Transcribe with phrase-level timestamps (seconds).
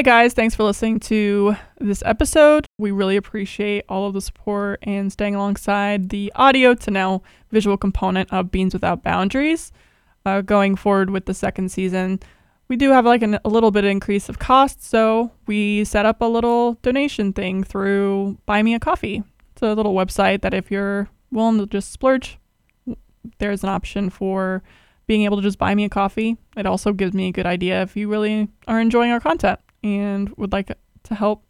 [0.00, 0.32] Hi, guys.
[0.32, 2.64] Thanks for listening to this episode.
[2.78, 7.76] We really appreciate all of the support and staying alongside the audio to now visual
[7.76, 9.72] component of Beans Without Boundaries.
[10.24, 12.18] Uh, going forward with the second season,
[12.68, 16.06] we do have like an, a little bit of increase of cost, so we set
[16.06, 19.22] up a little donation thing through Buy Me a Coffee.
[19.52, 22.38] It's a little website that if you're willing to just splurge,
[23.36, 24.62] there's an option for
[25.06, 26.38] being able to just buy me a coffee.
[26.56, 30.30] It also gives me a good idea if you really are enjoying our content and
[30.36, 30.70] would like
[31.04, 31.44] to help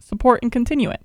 [0.00, 1.02] support and continue it.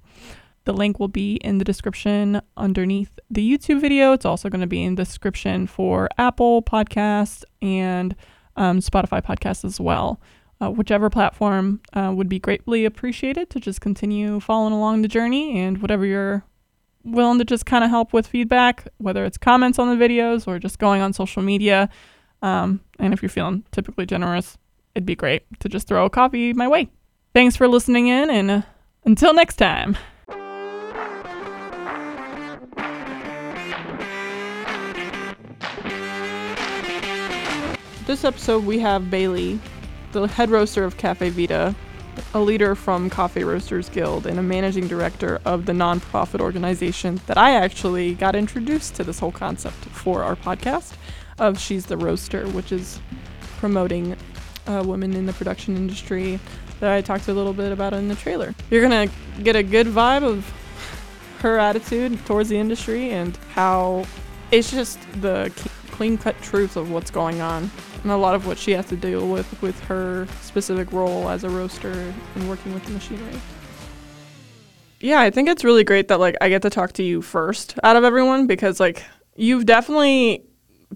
[0.66, 4.14] The link will be in the description underneath the YouTube video.
[4.14, 8.16] It's also going to be in the description for Apple Podcasts and
[8.56, 10.22] um, Spotify Podcasts as well.
[10.62, 15.60] Uh, whichever platform uh, would be greatly appreciated to just continue following along the journey
[15.60, 16.46] and whatever you're
[17.04, 20.60] willing to just kind of help with feedback, whether it's comments on the videos or
[20.60, 21.90] just going on social media.
[22.42, 24.58] Um, and if you're feeling typically generous,
[24.96, 26.90] it'd be great to just throw a coffee my way.
[27.34, 28.64] Thanks for listening in, and
[29.06, 29.98] until next time.
[38.06, 39.60] This episode, we have Baylee,
[40.12, 41.74] the head roaster of Caffe Vita,
[42.36, 47.38] a leader from Coffee Roasters Guild, and a managing director of the nonprofit organization that
[47.38, 50.94] I actually got introduced to this whole concept for our podcast
[51.40, 53.00] of She's the Roaster, which is
[53.58, 54.16] promoting
[54.68, 56.40] uh, women in the production industry
[56.80, 58.54] that I talked a little bit about in the trailer.
[58.70, 60.52] You're going to get a good vibe of
[61.40, 64.06] her attitude towards the industry and how
[64.52, 65.52] it's just the
[65.92, 67.70] clean cut truth of what's going on
[68.02, 71.44] and a lot of what she has to deal with with her specific role as
[71.44, 73.40] a roaster and working with the machinery.
[75.00, 77.78] Yeah, I think it's really great that like I get to talk to you first
[77.84, 79.04] out of everyone because like
[79.36, 80.46] you've definitely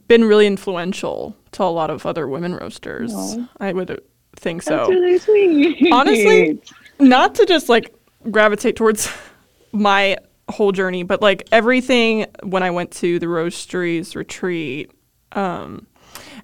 [0.08, 3.14] been really influential to a lot of other women roasters.
[3.14, 3.50] Aww.
[3.60, 4.02] I would
[4.36, 4.78] think so.
[4.78, 5.92] That's really sweet.
[5.92, 6.62] Honestly,
[7.00, 7.94] not to just like
[8.30, 9.10] gravitate towards
[9.72, 10.18] my
[10.50, 14.92] whole journey, but like everything when I went to the roasteries retreat,
[15.34, 15.88] um,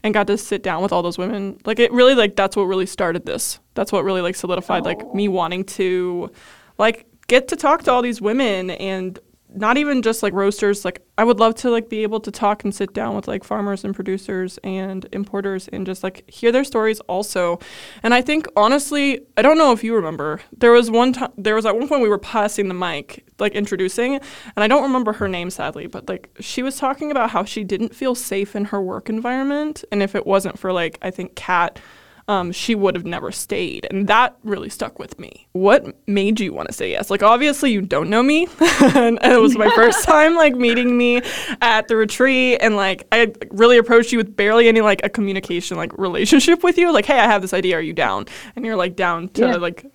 [0.04, 1.58] and got to sit down with all those women.
[1.66, 3.60] Like it really like that's what really started this.
[3.74, 4.86] That's what really like solidified oh.
[4.86, 6.32] like me wanting to
[6.78, 9.18] like get to talk to all these women and
[9.56, 12.64] not even just like roasters like i would love to like be able to talk
[12.64, 16.64] and sit down with like farmers and producers and importers and just like hear their
[16.64, 17.60] stories also.
[18.02, 21.56] And i think honestly i don't know if you remember there was one time there
[21.56, 24.24] was at one point we were passing the mic like introducing and
[24.58, 27.96] i don't remember her name sadly but like she was talking about how she didn't
[27.96, 31.80] feel safe in her work environment and if it wasn't for like i think kat
[32.28, 33.86] um, she would have never stayed.
[33.90, 35.48] And that really stuck with me.
[35.52, 37.10] What made you want to say yes?
[37.10, 38.48] Like, obviously, you don't know me.
[38.60, 41.22] and it was my first time, like, meeting me
[41.62, 42.60] at the retreat.
[42.62, 46.78] And, like, I really approached you with barely any, like, a communication, like, relationship with
[46.78, 46.94] you.
[46.94, 47.78] Like, hey, I have this idea.
[47.78, 48.26] Are you down?
[48.56, 49.56] And you're, like, down to, yeah.
[49.56, 49.86] like,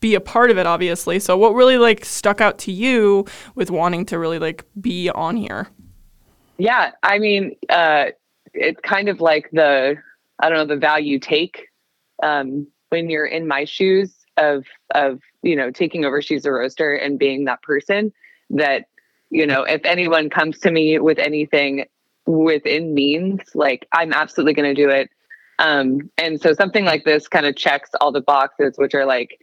[0.00, 3.70] be a part of it obviously so what really like stuck out to you with
[3.70, 5.68] wanting to really like be on here
[6.58, 8.04] yeah i mean uh
[8.52, 9.96] it's kind of like the
[10.38, 11.68] i don't know the value take
[12.22, 16.94] um, when you're in my shoes of of you know taking over she's a roaster
[16.94, 18.12] and being that person
[18.50, 18.86] that
[19.30, 21.86] you know if anyone comes to me with anything
[22.26, 25.10] within means like i'm absolutely going to do it.
[25.58, 29.40] Um, and so something like this kind of checks all the boxes which are like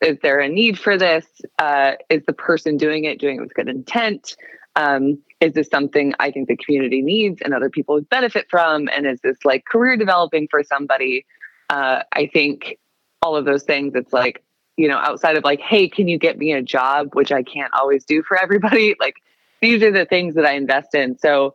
[0.00, 1.26] is there a need for this?
[1.58, 4.36] Uh, is the person doing it doing it with good intent?
[4.76, 8.88] Um, is this something i think the community needs and other people would benefit from?
[8.88, 11.26] And is this like career developing for somebody
[11.70, 12.78] uh, I think
[13.22, 14.42] all of those things, it's like,
[14.76, 17.72] you know, outside of like, hey, can you get me a job, which I can't
[17.74, 18.94] always do for everybody.
[19.00, 19.16] Like
[19.60, 21.18] these are the things that I invest in.
[21.18, 21.54] So,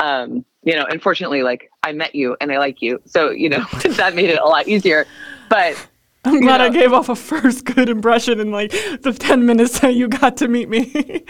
[0.00, 3.00] um, you know, unfortunately, like I met you and I like you.
[3.04, 5.06] So, you know, that made it a lot easier.
[5.48, 5.76] But
[6.24, 9.80] I'm glad know, I gave off a first good impression in like the 10 minutes
[9.80, 11.24] that you got to meet me.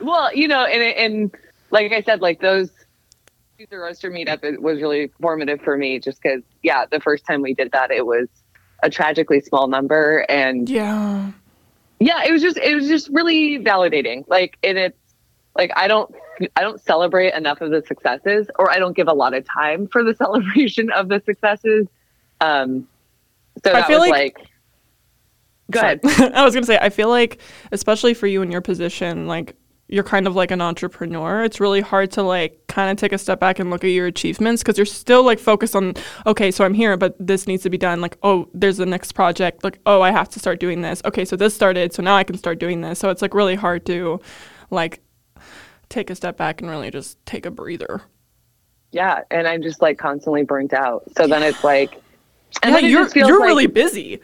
[0.00, 1.34] well, you know, and, and
[1.70, 2.70] like I said, like those,
[3.70, 7.40] the roaster meetup it was really formative for me just because yeah the first time
[7.40, 8.26] we did that it was
[8.82, 11.30] a tragically small number and yeah.
[12.00, 14.98] Yeah it was just it was just really validating like and it's
[15.56, 16.12] like i don't
[16.56, 19.86] i don't celebrate enough of the successes or i don't give a lot of time
[19.86, 21.86] for the celebration of the successes
[22.40, 22.88] um
[23.64, 24.36] so I feel like, like
[25.70, 26.00] go ahead.
[26.34, 27.40] I was gonna say i feel like
[27.70, 29.56] especially for you in your position like
[29.94, 33.18] you're kind of like an entrepreneur, it's really hard to like kind of take a
[33.18, 35.94] step back and look at your achievements because you're still like focused on,
[36.26, 38.00] okay, so I'm here, but this needs to be done.
[38.00, 39.62] Like, oh, there's the next project.
[39.62, 41.00] Like, oh, I have to start doing this.
[41.04, 42.98] Okay, so this started, so now I can start doing this.
[42.98, 44.20] So it's like really hard to
[44.70, 45.00] like
[45.88, 48.02] take a step back and really just take a breather.
[48.90, 51.04] Yeah, and I'm just like constantly burnt out.
[51.16, 52.02] So then it's like,
[52.64, 54.20] and yeah, you're you're like, really busy.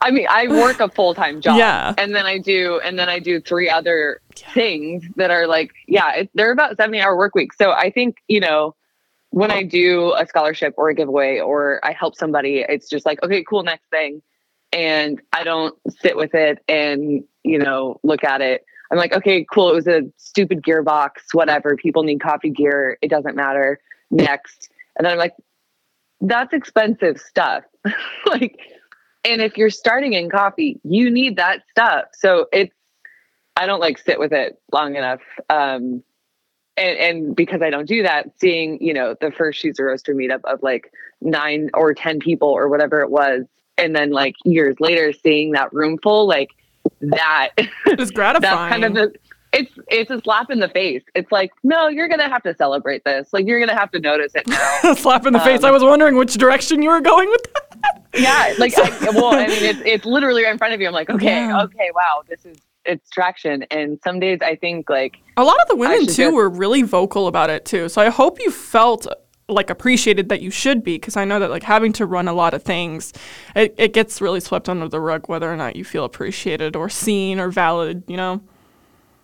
[0.00, 1.58] I mean, I work a full time job.
[1.58, 1.94] Yeah.
[1.98, 6.12] And then I do, and then I do three other things that are like, yeah,
[6.14, 7.56] it, they're about 70 hour work weeks.
[7.58, 8.74] So I think, you know,
[9.30, 13.22] when I do a scholarship or a giveaway or I help somebody, it's just like,
[13.22, 14.22] okay, cool, next thing.
[14.72, 18.64] And I don't sit with it and, you know, look at it.
[18.90, 19.70] I'm like, okay, cool.
[19.70, 21.76] It was a stupid gearbox, whatever.
[21.76, 22.98] People need coffee gear.
[23.02, 23.78] It doesn't matter.
[24.10, 24.70] Next.
[24.96, 25.34] And then I'm like,
[26.20, 27.64] that's expensive stuff.
[28.26, 28.58] like,
[29.24, 32.06] and if you're starting in coffee, you need that stuff.
[32.14, 32.74] So it's,
[33.56, 35.20] I don't like sit with it long enough.
[35.50, 36.02] Um,
[36.76, 40.14] and, and because I don't do that, seeing, you know, the first She's a Roaster
[40.14, 43.44] meetup of like nine or 10 people or whatever it was.
[43.76, 46.50] And then like years later, seeing that room full, like
[47.00, 47.50] that
[47.98, 48.40] is gratifying.
[48.40, 49.14] that's kind of the,
[49.52, 51.02] it's, it's a slap in the face.
[51.14, 53.32] It's like, no, you're going to have to celebrate this.
[53.32, 54.94] Like, you're going to have to notice it now.
[54.94, 55.60] slap in the face.
[55.64, 58.04] Um, I was wondering which direction you were going with that.
[58.14, 60.92] yeah like I, well i mean it's it's literally right in front of you i'm
[60.92, 61.62] like okay Yeah.
[61.62, 65.68] okay wow this is it's traction and some days i think like A lot of
[65.68, 67.88] the women too just- were really vocal about it too.
[67.88, 69.06] So I hope you felt
[69.48, 72.32] like appreciated that you should be because I know that like having to run a
[72.32, 73.12] lot of things,
[73.56, 76.88] it, it gets really swept under the rug whether or not you feel appreciated or
[76.88, 78.40] seen or valid, you know?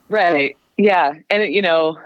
[0.08, 1.98] Right yeah and it, you know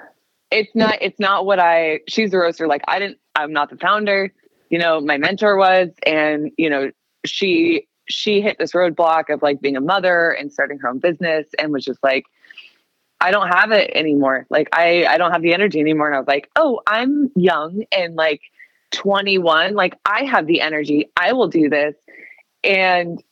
[0.51, 3.77] it's not it's not what i she's a roaster like i didn't i'm not the
[3.77, 4.33] founder
[4.71, 6.91] you know my mentor was and you know
[7.25, 11.47] she she hit this roadblock of like being a mother and starting her own business
[11.59, 12.25] and was just like
[13.21, 14.47] I don't have it anymore.
[14.49, 16.07] Like I I don't have the energy anymore.
[16.07, 18.41] And I was like, oh, I'm young and like
[18.93, 19.75] 21.
[19.75, 21.11] Like I have the energy.
[21.17, 21.95] I will do this.
[22.65, 23.23] And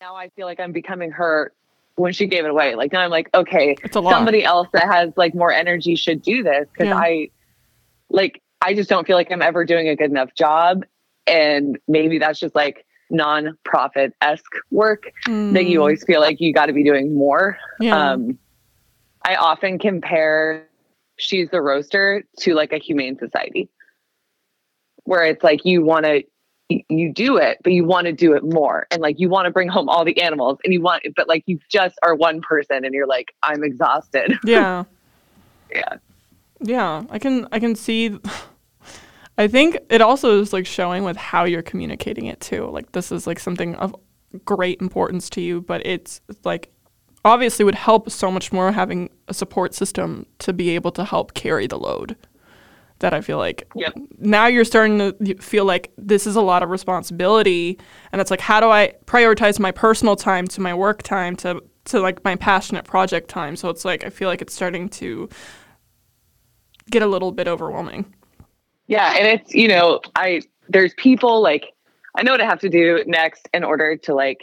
[0.00, 1.52] now I feel like I'm becoming her
[1.96, 2.74] when she gave it away.
[2.74, 4.12] Like now I'm like, okay, It's a lot.
[4.12, 6.98] somebody else that has like more energy should do this because Yeah.
[6.98, 7.30] I
[8.10, 10.84] like I just don't feel like I'm ever doing a good enough job.
[11.26, 15.04] And maybe that's just like non-profit esque work
[15.50, 17.58] that you Mm, always feel like you got to be doing more.
[17.80, 18.12] yeah.
[18.12, 18.38] Um,
[19.24, 20.66] I often compare
[21.18, 23.68] She's the Roaster to like a humane society
[25.04, 26.22] where it's like you want to
[26.68, 29.50] you do it but you want to do it more and like you want to
[29.50, 32.84] bring home all the animals and you want but like you just are one person
[32.84, 34.36] and you're like I'm exhausted.
[34.44, 34.84] yeah.
[35.70, 35.96] yeah.
[36.60, 38.18] Yeah, I can I can see
[39.38, 42.66] I think it also is like showing with how you're communicating it too.
[42.70, 43.94] Like this is like something of
[44.44, 46.72] great importance to you, but it's like
[47.24, 51.34] obviously would help so much more having a support system to be able to help
[51.34, 52.16] carry the load.
[53.00, 53.94] That I feel like Yep.
[54.18, 57.78] now you're starting to feel like this is a lot of responsibility
[58.10, 61.62] and it's like how do I prioritize my personal time to my work time to
[61.86, 63.54] to like my passionate project time.
[63.54, 65.28] So it's like I feel like it's starting to
[66.90, 68.12] get a little bit overwhelming.
[68.86, 71.72] Yeah, and it's you know, I there's people like
[72.16, 74.40] I know what I have to do next in order to like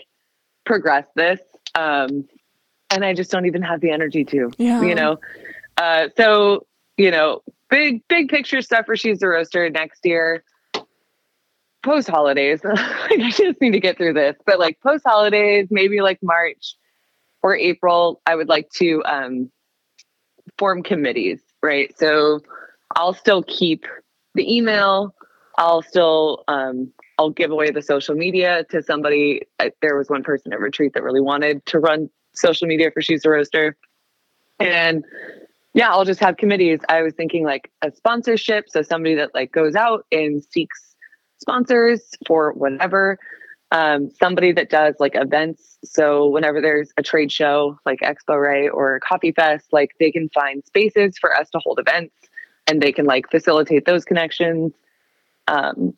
[0.66, 1.40] progress this.
[1.76, 2.28] Um
[2.92, 4.52] and I just don't even have the energy to.
[4.58, 4.82] Yeah.
[4.84, 5.20] You know.
[5.78, 6.68] Uh so,
[6.98, 7.42] you know,
[7.74, 10.44] big big picture stuff for She's the Roaster next year.
[11.82, 12.62] Post holidays.
[12.66, 14.36] I just need to get through this.
[14.46, 16.76] But like post holidays, maybe like March
[17.42, 19.52] or April, I would like to um
[20.60, 21.92] form committees, right?
[21.98, 22.42] So
[22.96, 23.86] I'll still keep
[24.36, 25.16] the email.
[25.58, 29.42] I'll still um, I'll give away the social media to somebody.
[29.60, 33.02] Uh, there was one person at retreat that really wanted to run social media for
[33.02, 33.78] She's a Roaster,
[34.60, 35.04] and
[35.74, 36.80] yeah, I'll just have committees.
[36.88, 40.96] I was thinking like a sponsorship, so somebody that like goes out and seeks
[41.40, 43.18] sponsors for whatever.
[43.72, 45.80] Um, somebody that does like events.
[45.84, 50.30] So whenever there's a trade show like Expo Ray or Coffee Fest, like they can
[50.30, 52.14] find spaces for us to hold events
[52.68, 54.74] and they can like facilitate those connections.
[55.48, 55.96] Um,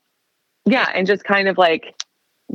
[0.65, 1.93] yeah, and just kind of like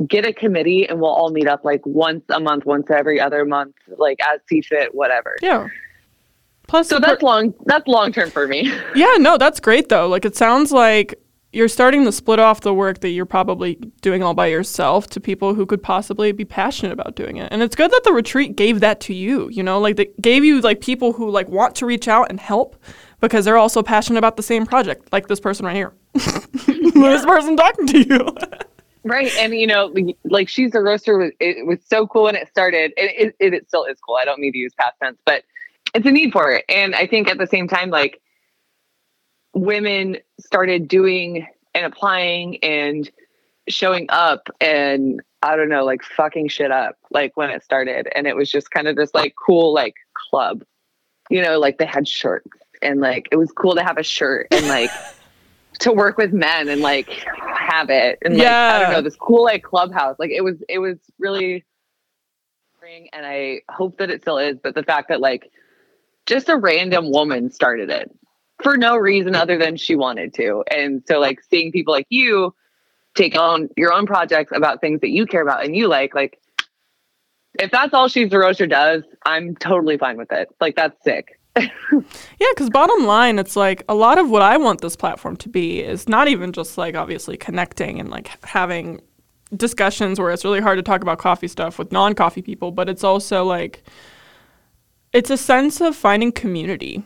[0.07, 3.45] get a committee and we'll all meet up like once a month, once every other
[3.45, 5.37] month, like as see fit, whatever.
[5.41, 5.67] Yeah.
[6.71, 7.53] Plus, So that's per- long.
[7.65, 8.71] That's long term for me.
[8.95, 10.07] yeah, no, that's great though.
[10.07, 11.15] Like it sounds like
[11.51, 15.19] you're starting to split off the work that you're probably doing all by yourself to
[15.19, 17.49] people who could possibly be passionate about doing it.
[17.51, 20.45] And it's good that the retreat gave that to you, you know, like they gave
[20.45, 22.81] you like people who like want to reach out and help
[23.19, 25.93] because they're also passionate about the same project, like this person right here.
[26.13, 28.27] this person talking to you.
[29.03, 29.31] Right.
[29.39, 29.91] And, you know,
[30.25, 32.93] like- she's a roaster was, it was so cool when it started.
[32.95, 34.15] It, it, it still is cool.
[34.15, 35.43] I don't need to use past tense, but
[35.93, 36.65] it's a need for it.
[36.69, 38.21] And I think at the same time, like
[39.53, 43.09] women started doing and applying and
[43.67, 48.07] showing up and I don't know, like fucking shit up, like when it started.
[48.15, 50.63] And it was just kind of this like cool, like club,
[51.29, 52.49] you know, like they had shirts
[52.81, 54.91] and like it was cool to have a shirt and like
[55.79, 57.09] to work with men and like
[57.55, 58.73] have it and like Yeah.
[58.75, 61.63] I don't know this cool like clubhouse like it was it was really
[63.13, 65.51] and I hope that it still is but the fact that like
[66.25, 68.11] just a random woman started it
[68.61, 70.63] for no reason other than she wanted to.
[70.71, 72.53] And so like seeing people like you
[73.15, 76.39] take on your own projects about things that you care about and you like like
[77.59, 80.47] if that's all she's the roaster does i'm totally fine with it.
[80.61, 81.37] Like that's sick.
[81.55, 85.49] Yeah, because bottom line, it's like a lot of what I want this platform to
[85.49, 89.01] be is not even just like obviously connecting and like having
[89.55, 92.89] discussions where it's really hard to talk about coffee stuff with non coffee people, but
[92.89, 93.83] it's also like
[95.13, 97.03] it's a sense of finding community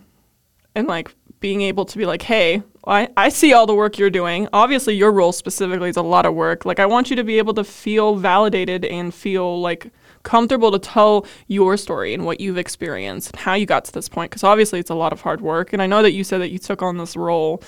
[0.75, 4.09] and like being able to be like, hey, I, I see all the work you're
[4.09, 4.47] doing.
[4.53, 6.65] Obviously, your role specifically is a lot of work.
[6.65, 9.91] Like, I want you to be able to feel validated and feel like
[10.23, 14.09] comfortable to tell your story and what you've experienced and how you got to this
[14.09, 14.31] point.
[14.31, 15.73] Because obviously, it's a lot of hard work.
[15.73, 17.61] And I know that you said that you took on this role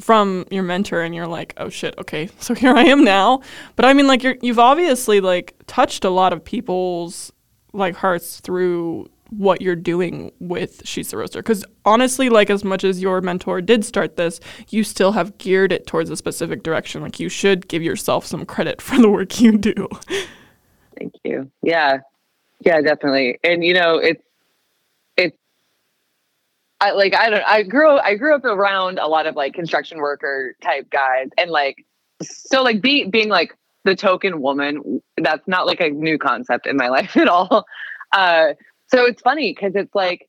[0.00, 3.42] from your mentor and you're like, oh shit, okay, so here I am now.
[3.74, 7.32] But I mean, like, you're, you've obviously like touched a lot of people's
[7.72, 11.40] like hearts through what you're doing with She's the Roaster.
[11.40, 15.72] Because honestly, like as much as your mentor did start this, you still have geared
[15.72, 17.02] it towards a specific direction.
[17.02, 19.88] Like you should give yourself some credit for the work you do.
[20.98, 21.50] Thank you.
[21.62, 21.98] Yeah.
[22.64, 23.38] Yeah, definitely.
[23.44, 24.22] And you know, it's
[25.16, 25.36] it's
[26.80, 29.98] I like I don't I grew I grew up around a lot of like construction
[29.98, 31.84] worker type guys and like
[32.22, 36.76] so like being being like the token woman that's not like a new concept in
[36.76, 37.64] my life at all.
[38.12, 38.54] Uh
[38.88, 40.28] so it's funny cuz it's like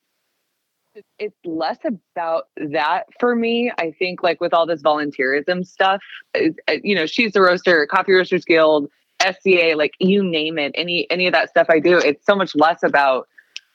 [1.17, 3.71] it's less about that for me.
[3.77, 6.01] I think like with all this volunteerism stuff,
[6.33, 8.89] it- you know, she's the roaster, Coffee Roasters Guild,
[9.21, 12.55] SCA, like you name it, any any of that stuff I do, it's so much
[12.55, 13.27] less about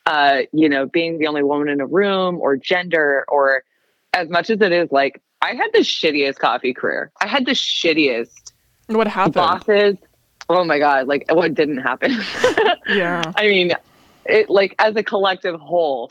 [0.07, 3.63] uh, you know, being the only woman in a room or gender or
[4.13, 7.11] as much as it is like I had the shittiest coffee career.
[7.23, 8.53] I had the shittiest
[8.89, 9.35] what happened?
[9.35, 9.97] bosses.
[10.51, 12.17] Oh my god, like what didn't happen?
[12.87, 13.23] Yeah.
[13.35, 13.73] I mean,
[14.27, 16.11] it like as a collective whole,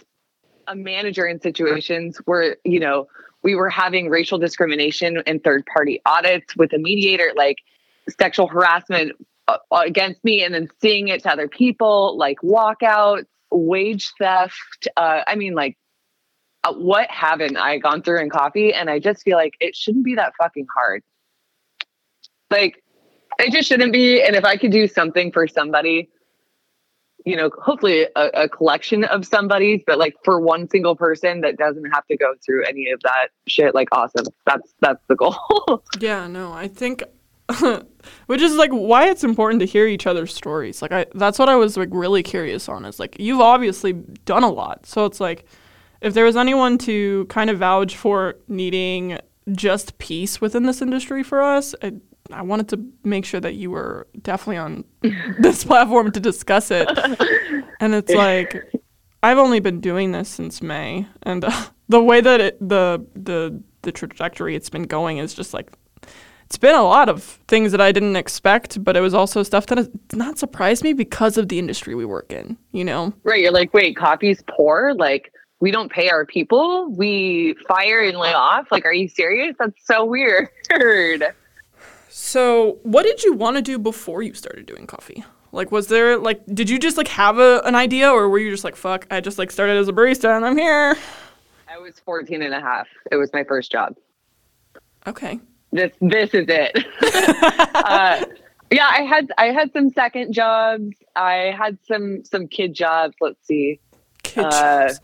[0.67, 3.07] a manager in situations where, you know,
[3.43, 7.57] we were having racial discrimination and third party audits with a mediator, like
[8.17, 9.11] sexual harassment
[9.47, 14.87] uh, against me, and then seeing it to other people, like walkouts, wage theft.
[14.95, 15.77] Uh, I mean, like,
[16.63, 18.73] uh, what haven't I gone through in coffee?
[18.73, 21.03] And I just feel like it shouldn't be that fucking hard.
[22.49, 22.81] Like,
[23.39, 24.23] it just shouldn't be.
[24.23, 26.09] And if I could do something for somebody,
[27.25, 31.57] you know, hopefully a, a collection of somebody's, but like for one single person that
[31.57, 34.25] doesn't have to go through any of that shit, like awesome.
[34.45, 35.83] That's that's the goal.
[35.99, 37.03] Yeah, no, I think
[38.25, 40.81] which is like why it's important to hear each other's stories.
[40.81, 44.43] Like I that's what I was like really curious on is like you've obviously done
[44.43, 44.85] a lot.
[44.85, 45.45] So it's like
[46.01, 49.19] if there was anyone to kind of vouch for needing
[49.51, 51.93] just peace within this industry for us, I,
[52.33, 54.83] I wanted to make sure that you were definitely on
[55.39, 56.89] this platform to discuss it.
[57.79, 58.73] And it's like
[59.23, 63.61] I've only been doing this since May, and uh, the way that it, the the
[63.81, 65.71] the trajectory it's been going is just like
[66.45, 69.65] it's been a lot of things that I didn't expect, but it was also stuff
[69.67, 72.57] that has not surprised me because of the industry we work in.
[72.71, 73.41] You know, right.
[73.41, 74.93] You're like, wait, coffee's poor?
[74.93, 76.89] Like we don't pay our people?
[76.91, 78.71] We fire and lay off?
[78.71, 79.55] Like, are you serious?
[79.57, 80.49] That's so weird.
[82.15, 85.25] So, what did you want to do before you started doing coffee?
[85.51, 88.51] Like, was there like, did you just like have a, an idea, or were you
[88.51, 90.95] just like, fuck, I just like started as a barista and I'm here?
[91.67, 92.87] I was 14 and a half.
[93.11, 93.97] It was my first job.
[95.07, 95.39] Okay.
[95.71, 96.85] This this is it.
[97.73, 98.23] uh,
[98.69, 100.95] yeah, I had I had some second jobs.
[101.15, 103.15] I had some some kid jobs.
[103.21, 103.79] Let's see.
[104.21, 105.01] Kid Uh, jobs.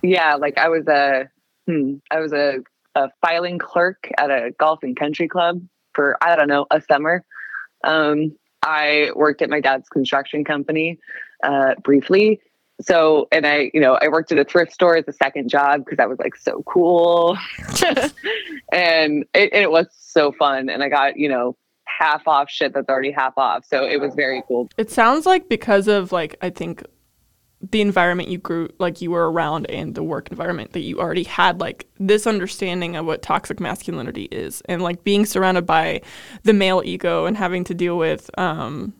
[0.00, 1.28] Yeah, like I was a
[1.66, 2.60] hmm, I was a,
[2.94, 5.60] a filing clerk at a golf and country club
[5.96, 7.24] for I don't know a summer.
[7.82, 10.98] Um, I worked at my dad's construction company
[11.42, 12.40] uh, briefly.
[12.80, 15.84] So, and I, you know, I worked at a thrift store as a second job
[15.84, 17.38] because that was like so cool,
[18.70, 20.68] and it, it was so fun.
[20.68, 23.64] And I got, you know, half off shit that's already half off.
[23.64, 24.68] So it was very cool.
[24.76, 26.84] It sounds like because of like I think
[27.70, 31.22] the environment you grew like you were around and the work environment that you already
[31.22, 36.00] had like this understanding of what toxic masculinity is and like being surrounded by
[36.42, 38.92] the male ego and having to deal with um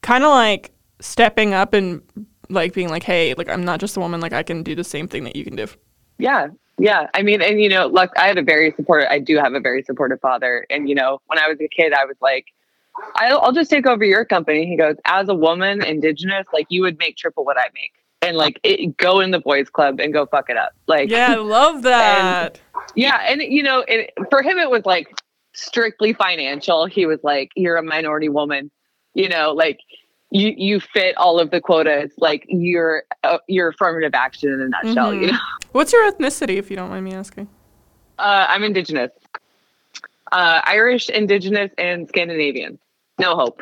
[0.00, 2.02] kind of like stepping up and
[2.48, 4.84] like being like hey like I'm not just a woman like I can do the
[4.84, 5.66] same thing that you can do.
[6.18, 6.48] Yeah.
[6.78, 7.08] Yeah.
[7.14, 9.60] I mean, and you know, look, I had a very supportive, I do have a
[9.60, 10.66] very supportive father.
[10.70, 12.46] And, you know, when I was a kid, I was like,
[13.16, 14.66] I'll, I'll just take over your company.
[14.66, 17.92] He goes, as a woman, indigenous, like you would make triple what I make.
[18.20, 20.72] And like it, go in the boys club and go fuck it up.
[20.86, 22.60] Like, Yeah, I love that.
[22.94, 23.18] yeah.
[23.28, 25.08] And, you know, it, for him, it was like,
[25.54, 26.86] strictly financial.
[26.86, 28.70] He was like, "You're a minority woman,
[29.12, 29.78] you know, like
[30.30, 32.10] you you fit all of the quotas.
[32.16, 35.12] Like you're uh, you're affirmative action in a nutshell.
[35.12, 35.20] Mhm.
[35.20, 35.38] You know,
[35.72, 37.48] What's your ethnicity, if you don't mind me asking?
[38.18, 39.10] uh, I'm indigenous,
[40.32, 42.78] uh, Irish, indigenous, and Scandinavian.
[43.18, 43.60] No hope,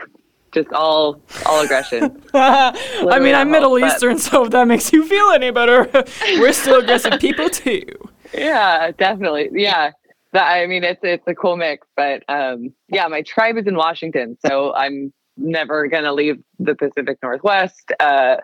[0.52, 2.22] just all all aggression.
[2.34, 5.88] I mean, I'm Middle hope, but- Eastern, so if that makes you feel any better,
[6.38, 7.84] we're still aggressive people too.
[8.32, 9.50] yeah, definitely.
[9.52, 9.90] Yeah.
[10.32, 13.74] That, I mean, it's it's a cool mix, but um, yeah, my tribe is in
[13.74, 17.90] Washington, so I'm never gonna leave the Pacific Northwest.
[17.98, 18.36] Uh,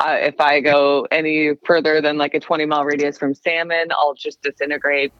[0.00, 4.14] uh, if I go any further than like a 20 mile radius from salmon, I'll
[4.14, 5.12] just disintegrate.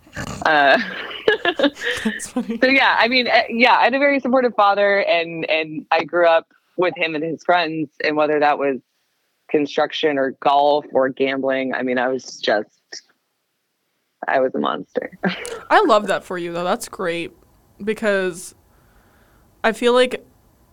[0.47, 0.79] Uh,
[2.19, 6.05] so yeah, I mean, uh, yeah, I had a very supportive father, and and I
[6.05, 8.81] grew up with him and his friends, and whether that was
[9.51, 12.71] construction or golf or gambling, I mean, I was just,
[14.27, 15.19] I was a monster.
[15.71, 16.65] I love that for you though.
[16.65, 17.33] That's great
[17.83, 18.55] because
[19.63, 20.25] I feel like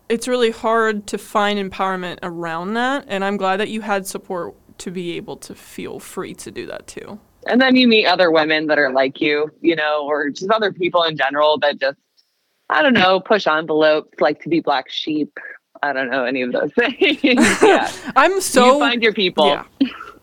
[0.10, 4.56] it's really hard to find empowerment around that and I'm glad that you had support
[4.80, 7.20] to be able to feel free to do that too.
[7.48, 10.72] And then you meet other women that are like you, you know, or just other
[10.72, 11.98] people in general that just,
[12.70, 15.38] I don't know, push envelopes, like to be black sheep.
[15.82, 17.24] I don't know any of those things.
[17.24, 17.92] yeah.
[18.16, 19.48] I'm so you find your people.
[19.48, 19.64] Yeah.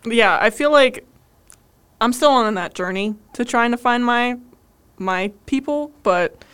[0.07, 1.07] Yeah, I feel like
[2.01, 4.39] I'm still on that journey to trying to find my
[4.99, 6.45] my people, but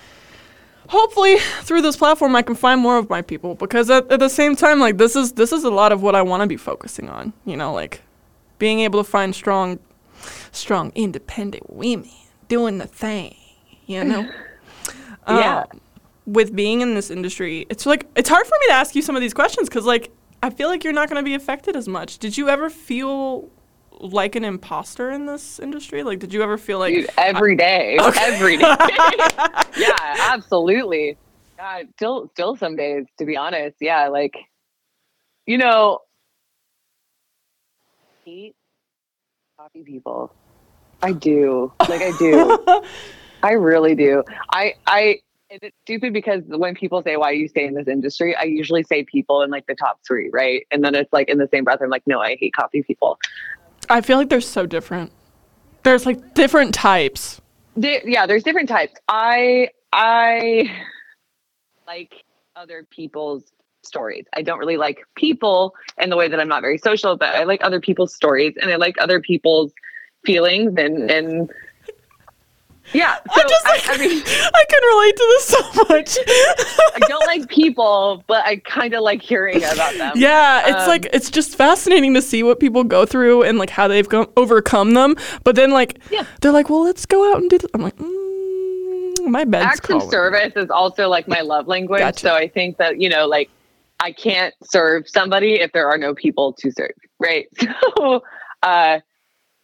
[0.88, 4.28] hopefully through this platform I can find more of my people because at, at the
[4.28, 6.56] same time like this is this is a lot of what I want to be
[6.56, 8.02] focusing on, you know, like
[8.58, 9.78] being able to find strong
[10.52, 12.10] strong independent women
[12.48, 13.36] doing the thing,
[13.86, 14.28] you know.
[15.28, 15.64] Yeah.
[15.70, 15.80] Um,
[16.26, 19.14] with being in this industry, it's like it's hard for me to ask you some
[19.14, 20.10] of these questions because like
[20.42, 22.18] I feel like you're not going to be affected as much.
[22.18, 23.50] Did you ever feel
[24.00, 26.02] like an imposter in this industry?
[26.02, 28.24] Like, did you ever feel like Dude, every day, Okay.
[28.24, 28.76] every day.
[29.76, 31.18] yeah, absolutely.
[31.58, 33.76] God, still, still some days, to be honest.
[33.80, 34.34] Yeah, like,
[35.46, 35.98] you know,
[38.24, 38.54] hate
[39.58, 40.32] coffee people.
[41.02, 41.72] I do.
[41.80, 42.58] Like, I do.
[43.42, 44.22] I really do.
[44.52, 45.20] I, I.
[45.48, 49.02] It's stupid because when people say why you stay in this industry, I usually say
[49.02, 50.64] people in like the top three, right?
[50.70, 53.18] And then it's like in the same breath, I'm like, no, I hate coffee people.
[53.88, 55.10] I feel like they're so different.
[55.82, 57.40] There's like different types.
[57.74, 58.94] Yeah, there's different types.
[59.08, 60.70] I I
[61.86, 64.26] like other people's stories.
[64.34, 67.44] I don't really like people in the way that I'm not very social, but I
[67.44, 69.72] like other people's stories and I like other people's
[70.24, 71.50] feelings and and
[72.92, 73.16] yeah.
[73.32, 76.18] So I just I, like, I mean, I can relate to this so much.
[76.96, 80.12] I don't like people, but I kind of like hearing about them.
[80.16, 83.70] Yeah, it's Um, like it's just fascinating to see what people go through and like
[83.70, 85.14] how they've go- overcome them.
[85.44, 86.24] But then like Yeah.
[86.40, 87.70] they're like, "Well, let's go out and do." This.
[87.74, 92.00] I'm like, mm, "My bed's acts of calling." service is also like my love language.
[92.00, 92.20] Gotcha.
[92.20, 93.50] So I think that, you know, like
[94.00, 96.90] I can't serve somebody if there are no people to serve.
[97.20, 97.46] Right.
[97.96, 98.22] So
[98.64, 98.98] uh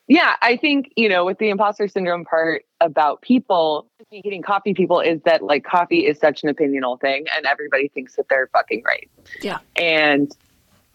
[0.08, 5.00] yeah, I think, you know, with the imposter syndrome part about people, hating coffee people
[5.00, 8.82] is that like coffee is such an opinional thing and everybody thinks that they're fucking
[8.84, 9.10] right.
[9.42, 9.58] Yeah.
[9.74, 10.34] And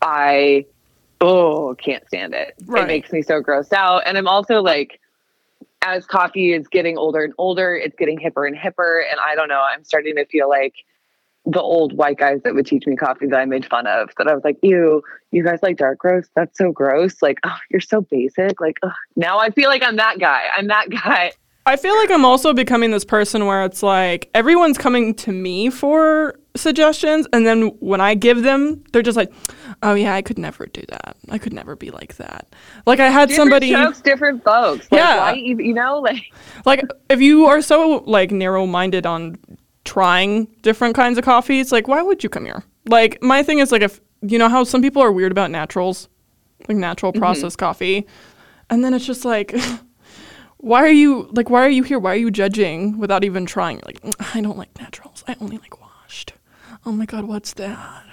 [0.02, 0.66] I
[1.20, 2.56] oh can't stand it.
[2.66, 2.84] Right.
[2.84, 4.04] It makes me so grossed out.
[4.06, 5.00] And I'm also like
[5.82, 9.02] as coffee is getting older and older, it's getting hipper and hipper.
[9.10, 10.76] And I don't know, I'm starting to feel like
[11.46, 14.10] the old white guys that would teach me coffee that I made fun of.
[14.18, 15.02] That I was like, ew,
[15.32, 16.30] you guys like dark roast?
[16.36, 17.22] That's so gross.
[17.22, 18.62] Like, oh, you're so basic.
[18.62, 18.92] Like, oh.
[19.16, 20.44] now I feel like I'm that guy.
[20.56, 21.32] I'm that guy.
[21.66, 25.70] I feel like I'm also becoming this person where it's like everyone's coming to me
[25.70, 29.32] for suggestions, and then when I give them, they're just like,
[29.84, 31.18] "Oh yeah, I could never do that.
[31.30, 32.48] I could never be like that."
[32.88, 33.70] Like I had Different somebody.
[33.74, 34.92] strokes, different folks.
[34.92, 35.18] Like, Yeah.
[35.20, 36.24] why you know, like,
[36.66, 39.38] like if you are so like narrow-minded on
[39.92, 42.64] trying different kinds of coffees like why would you come here?
[42.86, 46.08] Like my thing is like if you know how some people are weird about naturals?
[46.70, 48.08] Like natural processed coffee?
[48.70, 49.54] And then it's just like
[50.60, 52.00] why are you like why are you here?
[52.00, 53.82] Why are you judging without even trying?
[53.86, 55.26] Like "Mm, i don't like naturals.
[55.28, 56.34] I only like washed.
[56.86, 58.06] Oh my god what's that?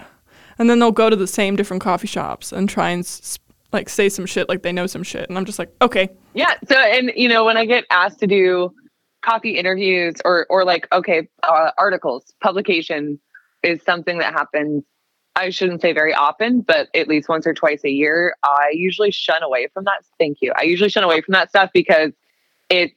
[0.59, 3.39] And then they'll go to the same different coffee shops and try and s-
[3.73, 5.29] like say some shit like they know some shit.
[5.29, 6.09] And i'm just like okay.
[6.35, 6.55] Yeah.
[6.69, 8.73] So, and, you know, when I get asked to do
[9.23, 13.19] coffee interviews or, or like, okay, uh, articles, publication
[13.63, 14.85] is something that happens.
[15.37, 19.13] I shouldn't say very often, but at least once or twice a year, I usually
[19.13, 20.05] shun away from that.
[20.19, 20.53] Thank you.
[20.57, 22.13] I usually shun away from that stuff because
[22.69, 22.93] it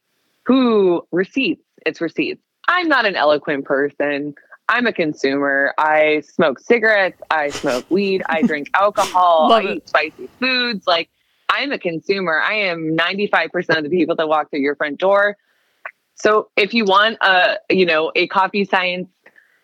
[0.46, 2.42] who receipts, it's receipts.
[2.68, 4.34] I'm not an eloquent person.
[4.70, 5.74] I'm a consumer.
[5.78, 7.22] I smoke cigarettes.
[7.30, 8.24] I smoke weed.
[8.28, 9.52] I drink alcohol.
[9.52, 9.78] I it.
[9.78, 10.88] eat spicy foods.
[10.88, 11.10] Like
[11.50, 12.40] I'm a consumer.
[12.40, 15.38] I am 95% of the people that walk through your front door.
[16.22, 19.10] So if you want a, you know, a coffee science,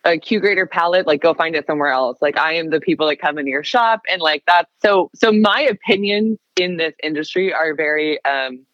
[0.03, 2.17] a Q grader palette, like go find it somewhere else.
[2.19, 5.31] Like I am the people that come into your shop and like that's so, so
[5.31, 8.65] my opinions in this industry are very, um,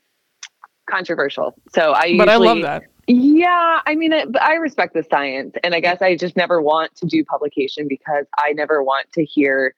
[0.89, 1.56] controversial.
[1.74, 2.84] So I, usually, but I love that.
[3.08, 3.82] Yeah.
[3.86, 7.06] I mean, it, I respect the science and I guess I just never want to
[7.06, 9.76] do publication because I never want to hear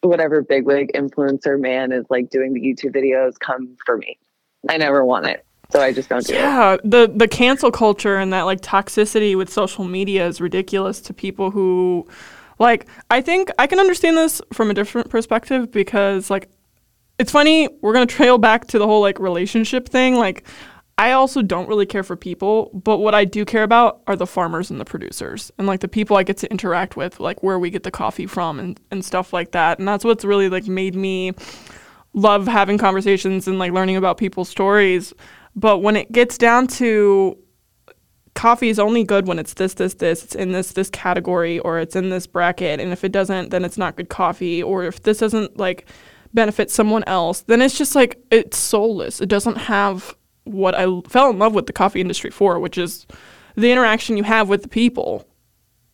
[0.00, 4.18] whatever bigwig influencer man is like doing the YouTube videos come for me.
[4.68, 5.44] I never want it.
[5.70, 6.80] So I just don't do yeah, it.
[6.84, 11.12] Yeah, the the cancel culture and that like toxicity with social media is ridiculous to
[11.12, 12.06] people who
[12.58, 16.48] like I think I can understand this from a different perspective because like
[17.18, 20.14] it's funny, we're going to trail back to the whole like relationship thing.
[20.14, 20.46] Like
[20.96, 24.26] I also don't really care for people, but what I do care about are the
[24.26, 27.58] farmers and the producers and like the people I get to interact with, like where
[27.58, 29.78] we get the coffee from and, and stuff like that.
[29.78, 31.32] And that's what's really like made me
[32.14, 35.12] love having conversations and like learning about people's stories.
[35.58, 37.36] But when it gets down to
[38.34, 41.80] coffee is only good when it's this, this, this, it's in this, this category or
[41.80, 42.78] it's in this bracket.
[42.78, 44.62] And if it doesn't, then it's not good coffee.
[44.62, 45.86] Or if this doesn't like
[46.32, 49.20] benefit someone else, then it's just like it's soulless.
[49.20, 53.08] It doesn't have what I fell in love with the coffee industry for, which is
[53.56, 55.26] the interaction you have with the people.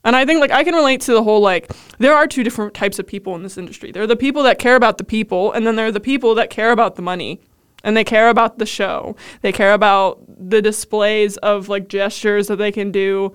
[0.05, 2.75] And I think like I can relate to the whole like there are two different
[2.75, 3.93] types of people in this industry.
[3.93, 6.35] There are the people that care about the people and then there are the people
[6.35, 7.41] that care about the money.
[7.85, 9.15] And they care about the show.
[9.43, 13.33] They care about the displays of like gestures that they can do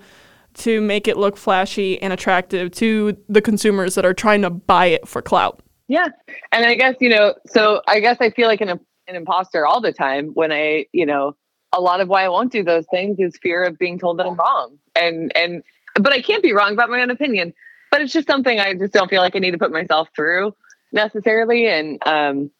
[0.54, 4.86] to make it look flashy and attractive to the consumers that are trying to buy
[4.86, 5.62] it for clout.
[5.88, 6.08] Yeah.
[6.52, 8.68] And I guess, you know, so I guess I feel like an
[9.08, 11.36] an imposter all the time when I, you know,
[11.72, 14.26] a lot of why I won't do those things is fear of being told that
[14.26, 14.78] I'm wrong.
[14.94, 15.62] And and
[15.94, 17.52] but I can't be wrong about my own opinion.
[17.90, 20.54] But it's just something I just don't feel like I need to put myself through
[20.92, 21.66] necessarily.
[21.66, 22.50] And um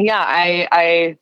[0.00, 1.16] yeah, I I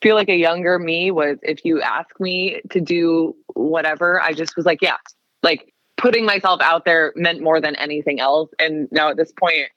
[0.00, 4.56] feel like a younger me was if you ask me to do whatever, I just
[4.56, 4.96] was like, yeah,
[5.42, 8.50] like putting myself out there meant more than anything else.
[8.58, 9.68] And now at this point,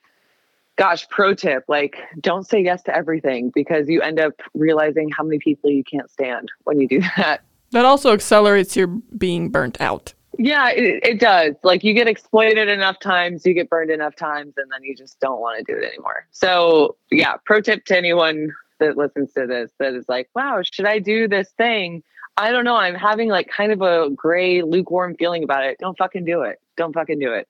[0.78, 5.24] gosh, pro tip like don't say yes to everything because you end up realizing how
[5.24, 7.42] many people you can't stand when you do that.
[7.72, 10.14] That also accelerates your being burnt out.
[10.38, 11.56] Yeah, it, it does.
[11.64, 15.20] Like you get exploited enough times, you get burned enough times, and then you just
[15.20, 16.28] don't want to do it anymore.
[16.32, 20.86] So, yeah, pro tip to anyone that listens to this that is like, wow, should
[20.86, 22.04] I do this thing?
[22.38, 22.76] I don't know.
[22.76, 25.78] I'm having like kind of a gray, lukewarm feeling about it.
[25.80, 26.60] Don't fucking do it.
[26.76, 27.48] Don't fucking do it.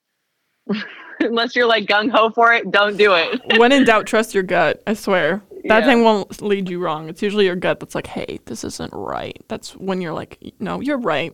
[1.20, 3.42] Unless you're like gung ho for it, don't do it.
[3.58, 4.84] when in doubt, trust your gut.
[4.86, 5.42] I swear.
[5.66, 5.86] That yeah.
[5.86, 7.10] thing won't lead you wrong.
[7.10, 9.42] It's usually your gut that's like, hey, this isn't right.
[9.48, 11.34] That's when you're like, no, you're right.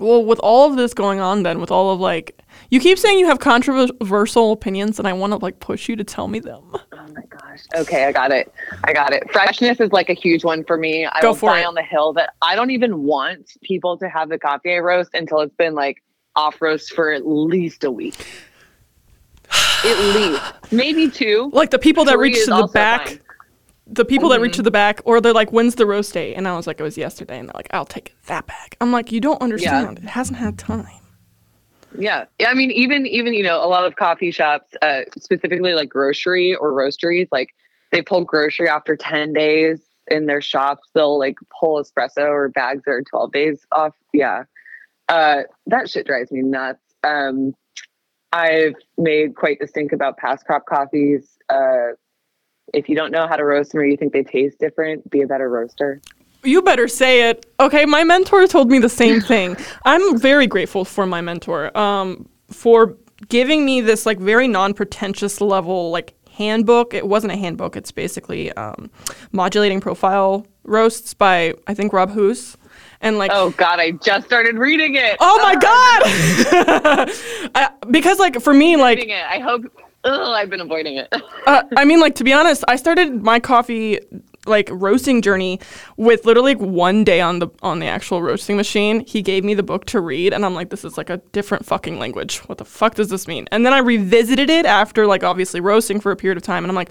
[0.00, 3.18] Well, with all of this going on, then, with all of like, you keep saying
[3.18, 6.62] you have controversial opinions, and I want to like push you to tell me them.
[6.72, 7.60] Oh my gosh.
[7.76, 8.52] Okay, I got it.
[8.84, 9.30] I got it.
[9.32, 11.06] Freshness is like a huge one for me.
[11.06, 11.66] I Go will die it.
[11.66, 15.10] on the hill that I don't even want people to have the coffee I roast
[15.14, 16.02] until it's been like
[16.36, 18.26] off roast for at least a week
[19.84, 21.50] at least maybe two.
[21.52, 23.08] Like the people that reach to the back.
[23.08, 23.20] Fine.
[23.92, 24.34] The people mm-hmm.
[24.34, 26.66] that reach to the back, or they're like, "When's the roast day?" And I was
[26.66, 29.42] like, "It was yesterday." And they're like, "I'll take that back." I'm like, "You don't
[29.42, 29.98] understand.
[29.98, 30.04] Yeah.
[30.04, 31.00] It hasn't had time."
[31.98, 35.88] Yeah, I mean, even even you know, a lot of coffee shops, uh, specifically like
[35.88, 37.50] grocery or roasteries, like
[37.90, 40.88] they pull grocery after ten days in their shops.
[40.94, 43.94] They'll like pull espresso or bags that are twelve days off.
[44.12, 44.44] Yeah,
[45.08, 46.80] uh, that shit drives me nuts.
[47.02, 47.54] Um,
[48.32, 51.36] I've made quite the stink about past crop coffees.
[51.48, 51.94] Uh,
[52.74, 55.22] if you don't know how to roast them or you think they taste different, be
[55.22, 56.00] a better roaster.
[56.42, 57.46] You better say it.
[57.60, 59.56] Okay, my mentor told me the same thing.
[59.84, 62.96] I'm very grateful for my mentor um, for
[63.28, 66.94] giving me this like very non-pretentious level like handbook.
[66.94, 67.76] It wasn't a handbook.
[67.76, 68.90] It's basically um,
[69.32, 72.56] modulating profile roasts by I think Rob Hoos
[73.02, 77.10] and like oh god i just started reading it oh my god
[77.54, 79.10] I, because like for me like it.
[79.10, 79.62] i hope
[80.04, 81.12] ugh, i've been avoiding it.
[81.46, 83.98] Uh, i mean like to be honest i started my coffee
[84.46, 85.60] like roasting journey
[85.96, 89.00] with literally like one day on the on the actual roasting machine.
[89.00, 91.66] He gave me the book to read and i'm like this is like a different
[91.66, 92.38] fucking language.
[92.48, 93.46] What the fuck does this mean?
[93.52, 96.70] And then i revisited it after like obviously roasting for a period of time and
[96.70, 96.90] i'm like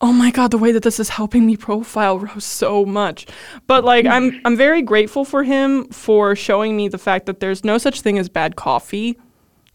[0.00, 3.26] oh my god the way that this is helping me profile roast so much.
[3.66, 7.64] But like i'm i'm very grateful for him for showing me the fact that there's
[7.64, 9.18] no such thing as bad coffee.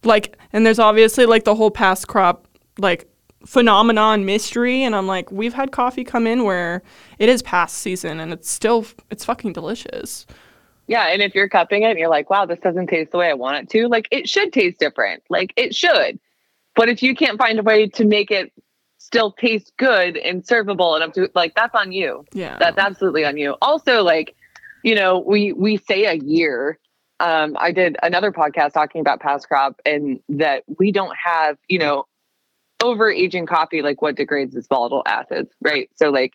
[0.03, 2.46] Like and there's obviously like the whole past crop
[2.77, 3.09] like
[3.45, 6.81] phenomenon mystery and i'm like we've had coffee come in where
[7.19, 10.25] it is past season and it's still it's fucking delicious
[10.87, 13.29] yeah and if you're cupping it and you're like wow this doesn't taste the way
[13.29, 16.19] i want it to like it should taste different like it should
[16.75, 18.51] but if you can't find a way to make it
[19.07, 22.25] still taste good and servable and up to like that's on you.
[22.33, 22.57] Yeah.
[22.59, 23.55] That's absolutely on you.
[23.61, 24.35] Also, like
[24.83, 26.77] you know, we we say a year.
[27.19, 31.79] Um, I did another podcast talking about past crop and that we don't have, you
[31.79, 32.05] know,
[32.83, 35.89] over aging coffee like what degrades is volatile acids, right?
[35.95, 36.33] So like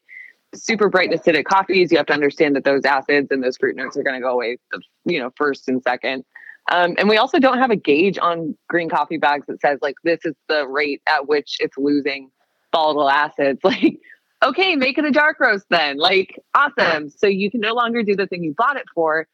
[0.55, 3.97] super bright acidic coffees, you have to understand that those acids and those fruit notes
[3.97, 4.59] are going to go away,
[5.05, 6.25] you know, first and second.
[6.71, 9.97] Um, and we also don't have a gauge on green coffee bags that says like
[10.05, 12.31] this is the rate at which it's losing
[12.73, 13.61] volatile acids.
[13.65, 13.99] Like
[14.43, 15.99] okay, make it a dark roast then.
[15.99, 17.11] Like, awesome.
[17.11, 19.27] So you can no longer do the thing you bought it for.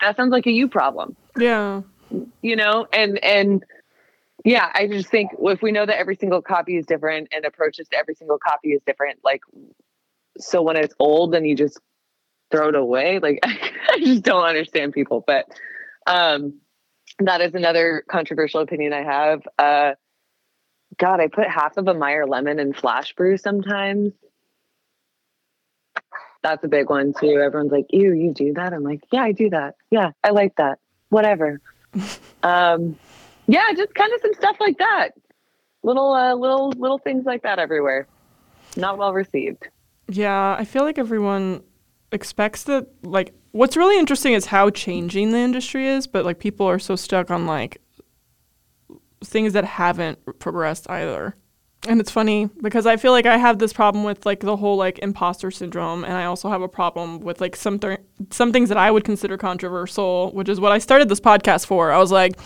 [0.00, 1.16] That sounds like a you problem.
[1.36, 1.82] Yeah.
[2.42, 3.64] You know, and and
[4.44, 7.88] yeah, I just think if we know that every single copy is different and approaches
[7.88, 9.42] to every single copy is different, like
[10.38, 11.78] so when it's old then you just
[12.50, 13.18] throw it away.
[13.18, 15.22] Like I just don't understand people.
[15.26, 15.46] But
[16.06, 16.60] um
[17.18, 19.42] that is another controversial opinion I have.
[19.58, 19.94] Uh
[20.96, 24.12] God, I put half of a Meyer lemon in flash brew sometimes
[26.42, 27.40] that's a big one too.
[27.40, 29.76] Everyone's like, "Ew, you do that?" I'm like, "Yeah, I do that.
[29.90, 30.78] Yeah, I like that.
[31.08, 31.60] Whatever."
[32.42, 32.96] um,
[33.50, 35.10] yeah, just kind of some stuff like that.
[35.82, 38.06] Little, uh, little, little things like that everywhere.
[38.76, 39.68] Not well received.
[40.08, 41.62] Yeah, I feel like everyone
[42.12, 42.86] expects that.
[43.02, 46.96] Like, what's really interesting is how changing the industry is, but like people are so
[46.96, 47.80] stuck on like
[49.24, 51.36] things that haven't progressed either.
[51.88, 54.76] And it's funny because I feel like I have this problem with like the whole
[54.76, 58.68] like imposter syndrome, and I also have a problem with like some th- some things
[58.68, 61.90] that I would consider controversial, which is what I started this podcast for.
[61.90, 62.38] I was like,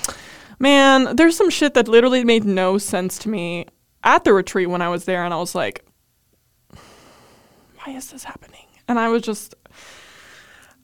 [0.58, 3.66] man, there's some shit that literally made no sense to me
[4.02, 5.84] at the retreat when I was there, and I was like,
[7.84, 8.66] why is this happening?
[8.88, 9.54] And I was just,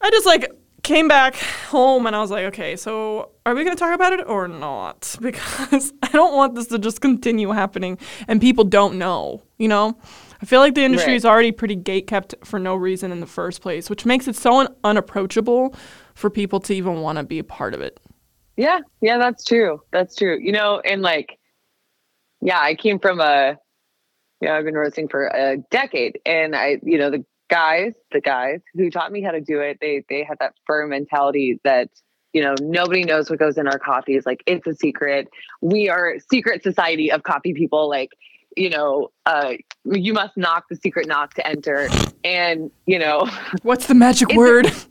[0.01, 0.51] I just like
[0.83, 1.37] came back
[1.69, 4.49] home and I was like, okay, so are we going to talk about it or
[4.49, 5.17] not?
[5.31, 9.99] Because I don't want this to just continue happening and people don't know, you know?
[10.43, 11.17] I feel like the industry right.
[11.17, 14.37] is already pretty gate kept for no reason in the first place, which makes it
[14.37, 15.75] so un- unapproachable
[16.15, 18.01] for people to even want to be a part of it.
[18.61, 19.81] Yeah, yeah, that's true.
[19.91, 20.39] That's true.
[20.39, 21.39] You know, and like,
[22.43, 23.57] yeah, I came from a,
[24.43, 28.21] you know, I've been roasting for a decade, and I, you know, the guys, the
[28.21, 31.89] guys who taught me how to do it, they they had that firm mentality that
[32.35, 34.27] you know nobody knows what goes in our coffees.
[34.27, 35.29] Like it's a secret.
[35.63, 37.89] We are secret society of coffee people.
[37.89, 38.11] Like
[38.59, 39.55] you know, uh,
[39.87, 41.89] you must knock the secret knock to enter.
[42.25, 43.27] And you know,
[43.63, 44.71] what's the magic word?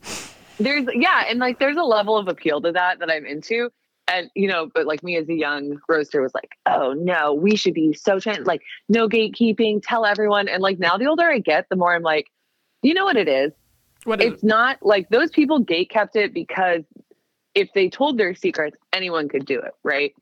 [0.60, 3.70] There's yeah, and like there's a level of appeal to that that I'm into
[4.08, 7.54] and you know but like me as a young roaster was like oh no we
[7.54, 11.38] should be so trans like no gatekeeping tell everyone and like now the older i
[11.38, 12.26] get the more i'm like
[12.82, 13.52] you know what it is?
[14.04, 14.46] What is it's it?
[14.46, 16.82] not like those people gate kept it because
[17.54, 20.14] if they told their secrets, anyone could do it, right?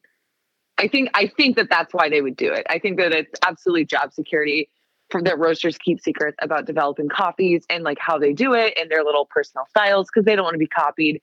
[0.78, 2.66] I think I think that that's why they would do it.
[2.68, 4.68] I think that it's absolutely job security
[5.10, 8.90] for that roasters keep secrets about developing coffees and like how they do it and
[8.90, 11.20] their little personal styles because they don't want to be copied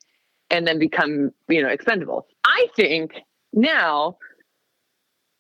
[0.50, 2.28] and then become you know expendable.
[2.45, 3.13] I think
[3.54, 4.17] now,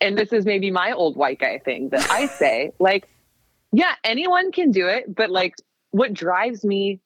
[0.01, 3.07] and this is maybe my old white guy thing that I say, like,
[3.71, 5.55] yeah, anyone can do it, but like
[5.91, 6.99] what drives me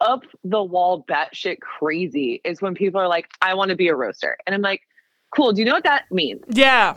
[0.00, 3.94] up the wall batshit crazy is when people are like, I want to be a
[3.94, 4.36] roaster.
[4.46, 4.82] And I'm like,
[5.34, 5.52] cool.
[5.52, 6.42] Do you know what that means?
[6.48, 6.96] Yeah.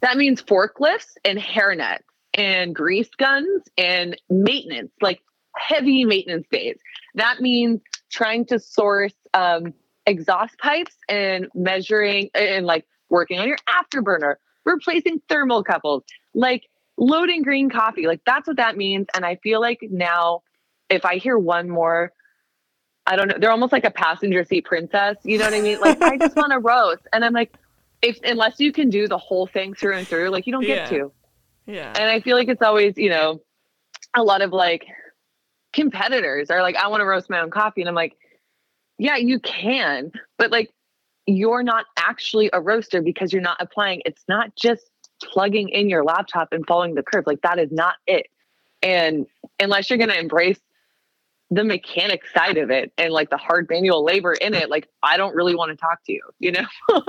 [0.00, 2.00] That means forklifts and hairnets
[2.34, 5.20] and grease guns and maintenance, like
[5.56, 6.78] heavy maintenance days.
[7.14, 9.74] That means trying to source um,
[10.06, 16.02] exhaust pipes and measuring and like working on your afterburner, replacing thermocouples,
[16.34, 18.06] like loading green coffee.
[18.06, 19.06] Like that's what that means.
[19.14, 20.42] And I feel like now
[20.88, 22.12] if I hear one more,
[23.06, 25.16] I don't know, they're almost like a passenger seat princess.
[25.24, 25.80] You know what I mean?
[25.80, 27.02] Like, I just want to roast.
[27.12, 27.54] And I'm like,
[28.02, 30.76] if unless you can do the whole thing through and through, like you don't yeah.
[30.76, 31.12] get to.
[31.66, 31.92] Yeah.
[31.96, 33.40] And I feel like it's always, you know,
[34.14, 34.86] a lot of like
[35.72, 37.82] competitors are like, I want to roast my own coffee.
[37.82, 38.16] And I'm like,
[38.98, 40.70] yeah, you can, but like
[41.26, 44.02] you're not actually a roaster because you're not applying.
[44.04, 44.90] It's not just
[45.22, 47.24] plugging in your laptop and following the curve.
[47.26, 48.26] Like that is not it.
[48.82, 49.26] And
[49.60, 50.58] unless you're going to embrace
[51.52, 55.16] the mechanic side of it and like the hard manual labor in it like i
[55.16, 56.66] don't really want to talk to you you know?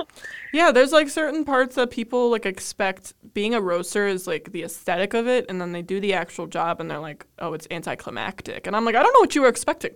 [0.52, 4.64] Yeah there's like certain parts that people like expect being a roaster is like the
[4.64, 7.66] aesthetic of it and then they do the actual job and they're like oh it's
[7.70, 8.66] anticlimactic.
[8.66, 9.92] And i'm like i don't know what you were expecting.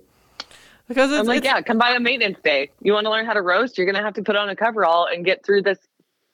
[0.88, 2.70] Because i'm like yeah come by a maintenance day.
[2.80, 3.76] You want to learn how to roast?
[3.76, 5.78] You're gonna have to put on a coverall and get through this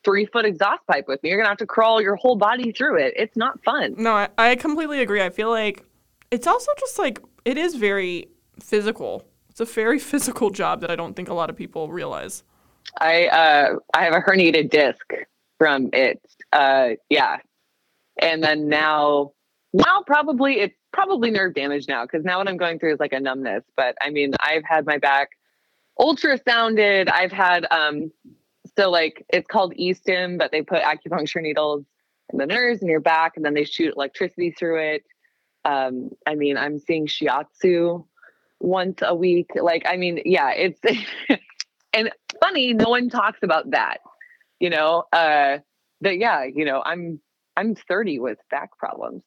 [0.04, 1.30] three foot exhaust pipe with me.
[1.30, 3.14] You're gonna have to crawl your whole body through it.
[3.16, 3.94] It's not fun.
[3.96, 5.22] No I, I completely agree.
[5.22, 5.84] I feel like
[6.30, 8.28] it's also just like it is very
[8.60, 9.24] physical.
[9.50, 12.44] It's a very physical job that I don't think a lot of people realize.
[13.00, 15.06] I uh, I have a herniated disc
[15.58, 16.20] from it.
[16.52, 17.38] Uh, yeah,
[18.20, 19.32] and then now
[19.72, 23.12] now probably it's probably nerve damage now because now what I'm going through is like
[23.12, 23.64] a numbness.
[23.76, 25.30] But I mean, I've had my back
[25.98, 27.10] ultrasounded.
[27.10, 28.10] I've had um
[28.76, 31.84] so like it's called e-stim, but they put acupuncture needles
[32.32, 35.04] in the nerves in your back and then they shoot electricity through it.
[35.64, 38.04] Um, I mean, I'm seeing shiatsu
[38.60, 39.50] once a week.
[39.54, 40.80] Like, I mean, yeah, it's
[41.92, 43.98] and funny, no one talks about that,
[44.60, 45.04] you know.
[45.12, 45.58] Uh
[46.00, 47.20] that yeah, you know, I'm
[47.56, 49.22] I'm 30 with back problems.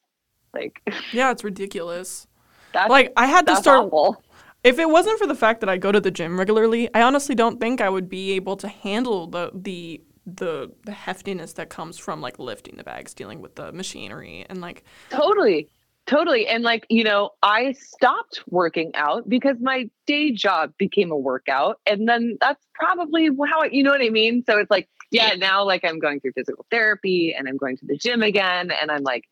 [0.53, 0.81] Like
[1.13, 2.27] Yeah, it's ridiculous.
[2.73, 4.23] that's Like I had to start awful.
[4.63, 7.35] If it wasn't for the fact that I go to the gym regularly, I honestly
[7.35, 11.97] don't think I would be able to handle the the the the heftiness that comes
[11.99, 15.69] from like lifting the bags, dealing with the machinery, and like Totally.
[16.07, 16.47] Totally.
[16.47, 21.79] And like, you know, I stopped working out because my day job became a workout.
[21.87, 24.43] And then that's probably how I, you know what I mean?
[24.47, 27.85] So it's like, yeah, now like I'm going through physical therapy and I'm going to
[27.87, 29.23] the gym again and I'm like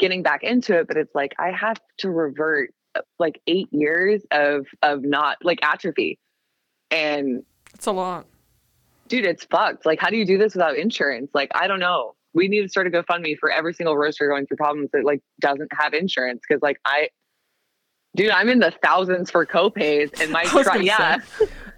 [0.00, 0.88] getting back into it.
[0.88, 5.60] But it's like, I have to revert uh, like eight years of, of not like
[5.62, 6.18] atrophy.
[6.90, 8.26] And it's a lot.
[9.08, 9.86] dude, it's fucked.
[9.86, 11.30] Like, how do you do this without insurance?
[11.34, 12.14] Like, I don't know.
[12.36, 15.22] We need to start a GoFundMe for every single roaster going through problems that like
[15.40, 16.42] doesn't have insurance.
[16.50, 17.08] Cause like I
[18.14, 21.18] dude, I'm in the thousands for copays and my I was tri- gonna yeah,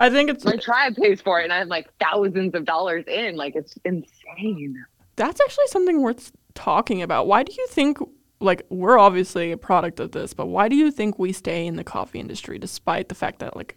[0.01, 3.37] I think it's my tribe pays for it and I'm like thousands of dollars in.
[3.37, 4.85] Like it's insane.
[5.17, 7.27] that's actually something worth talking about.
[7.27, 7.99] Why do you think
[8.41, 11.77] like we're obviously a product of this, but why do you think we stay in
[11.77, 13.77] the coffee industry despite the fact that like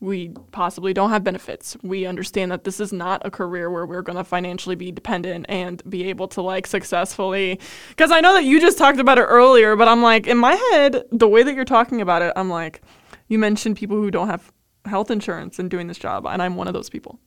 [0.00, 1.76] we possibly don't have benefits.
[1.82, 5.46] We understand that this is not a career where we're going to financially be dependent
[5.48, 7.58] and be able to like successfully
[7.96, 10.54] cuz I know that you just talked about it earlier, but I'm like in my
[10.54, 12.80] head the way that you're talking about it, I'm like
[13.26, 14.52] you mentioned people who don't have
[14.84, 17.18] health insurance and doing this job and I'm one of those people.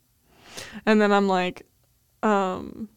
[0.85, 1.65] And then I'm like
[2.23, 2.87] um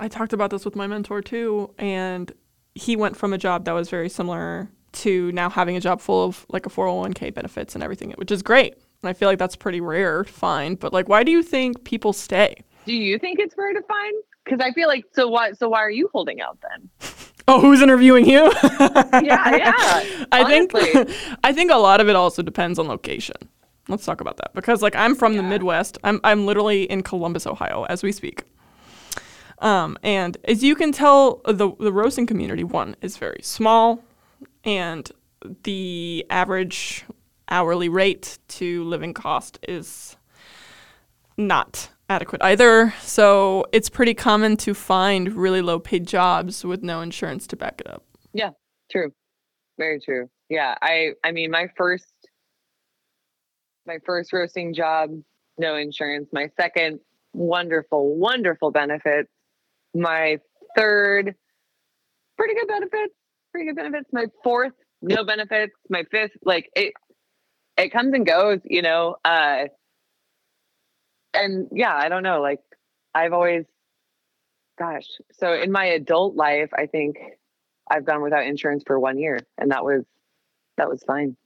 [0.00, 2.32] I talked about this with my mentor too and
[2.74, 6.24] he went from a job that was very similar to now having a job full
[6.24, 8.74] of like a 401k benefits and everything, which is great.
[9.02, 10.76] And I feel like that's pretty rare, fine.
[10.76, 12.56] But like, why do you think people stay?
[12.86, 14.14] Do you think it's rare to find?
[14.44, 16.90] Because I feel like so why so why are you holding out then?
[17.48, 18.52] Oh, who's interviewing you?
[18.62, 20.24] Yeah, yeah.
[20.32, 20.72] I think.
[21.42, 23.34] I think a lot of it also depends on location.
[23.88, 25.98] Let's talk about that because like I'm from the Midwest.
[26.04, 28.44] I'm I'm literally in Columbus, Ohio, as we speak.
[29.58, 34.02] Um, and as you can tell, the the roasting community one is very small,
[34.64, 35.10] and
[35.64, 37.04] the average
[37.48, 40.16] hourly rate to living cost is
[41.36, 42.94] not adequate either.
[43.00, 47.80] So it's pretty common to find really low paid jobs with no insurance to back
[47.80, 48.04] it up.
[48.32, 48.50] Yeah,
[48.90, 49.12] true.
[49.78, 50.28] Very true.
[50.48, 50.74] Yeah.
[50.80, 52.06] I I mean my first
[53.86, 55.10] my first roasting job,
[55.58, 56.28] no insurance.
[56.32, 57.00] My second,
[57.32, 59.30] wonderful, wonderful benefits.
[59.94, 60.38] My
[60.76, 61.34] third,
[62.36, 63.14] pretty good benefits.
[63.52, 64.08] Pretty benefits.
[64.12, 65.74] My fourth, no benefits.
[65.88, 66.94] My fifth, like it
[67.76, 69.16] it comes and goes, you know.
[69.24, 69.64] Uh
[71.34, 72.40] and yeah, I don't know.
[72.40, 72.60] Like
[73.14, 73.64] I've always
[74.78, 75.06] gosh.
[75.34, 77.18] So in my adult life, I think
[77.90, 80.04] I've gone without insurance for one year, and that was
[80.78, 81.36] that was fine.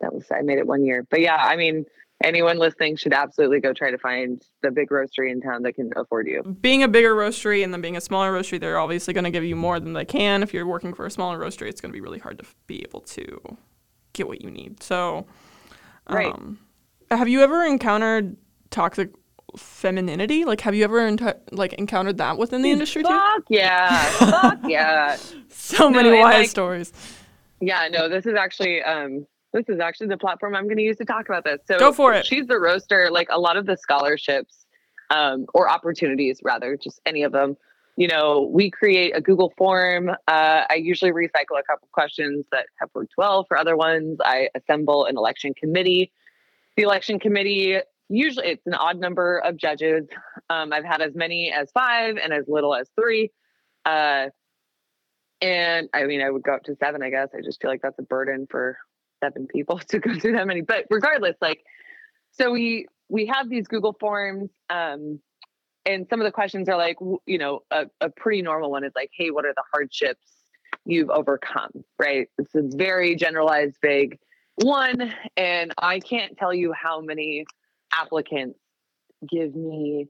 [0.00, 1.04] That was I made it one year.
[1.10, 1.86] But yeah, I mean,
[2.24, 5.90] anyone listening should absolutely go try to find the big roastery in town that can
[5.96, 6.42] afford you.
[6.60, 9.44] being a bigger roastery and then being a smaller roastery, they're obviously going to give
[9.44, 10.42] you more than they can.
[10.42, 12.82] If you're working for a smaller roastery, it's going to be really hard to be
[12.82, 13.56] able to
[14.12, 14.82] get what you need.
[14.82, 15.26] So,
[16.08, 16.26] Right.
[16.32, 16.58] um,
[17.10, 18.36] have you ever encountered
[18.70, 19.10] toxic
[19.56, 20.44] femininity?
[20.44, 21.16] Like, have you ever
[21.50, 23.20] like encountered that within the industry too?
[23.48, 25.16] Yeah, fuck yeah,
[25.48, 26.92] So No, many wild like- stories.
[27.60, 27.88] yeah.
[27.90, 31.04] No, this is actually um this is actually the platform I'm going to use to
[31.04, 31.58] talk about this.
[31.66, 32.26] So Go for it.
[32.26, 33.10] She's the roaster.
[33.10, 34.66] Like a lot of the scholarships
[35.10, 37.56] um, or opportunities, rather, just any of them.
[37.96, 40.08] You know, we create a Google form.
[40.08, 40.14] Uh,
[40.68, 44.18] I usually recycle a couple questions that have worked well for other ones.
[44.24, 46.10] I assemble an election committee.
[46.76, 47.80] The election committee
[48.12, 50.06] usually it's an odd number of judges.
[50.50, 53.30] Um, I've had as many as five and as little as three.
[53.84, 54.26] Uh,
[55.40, 57.28] and I mean, I would go up to seven, I guess.
[57.36, 58.76] I just feel like that's a burden for
[59.22, 60.60] seven people to go through that many.
[60.60, 61.64] But regardless, like,
[62.32, 65.20] so we we have these Google forms, um,
[65.84, 66.96] and some of the questions are like,
[67.26, 70.26] you know, a, a pretty normal one is like, hey, what are the hardships
[70.84, 71.70] you've overcome?
[71.98, 72.28] Right?
[72.38, 74.18] It's a very generalized, vague
[74.56, 77.44] one, and I can't tell you how many
[77.92, 78.58] applicants
[79.28, 80.06] give me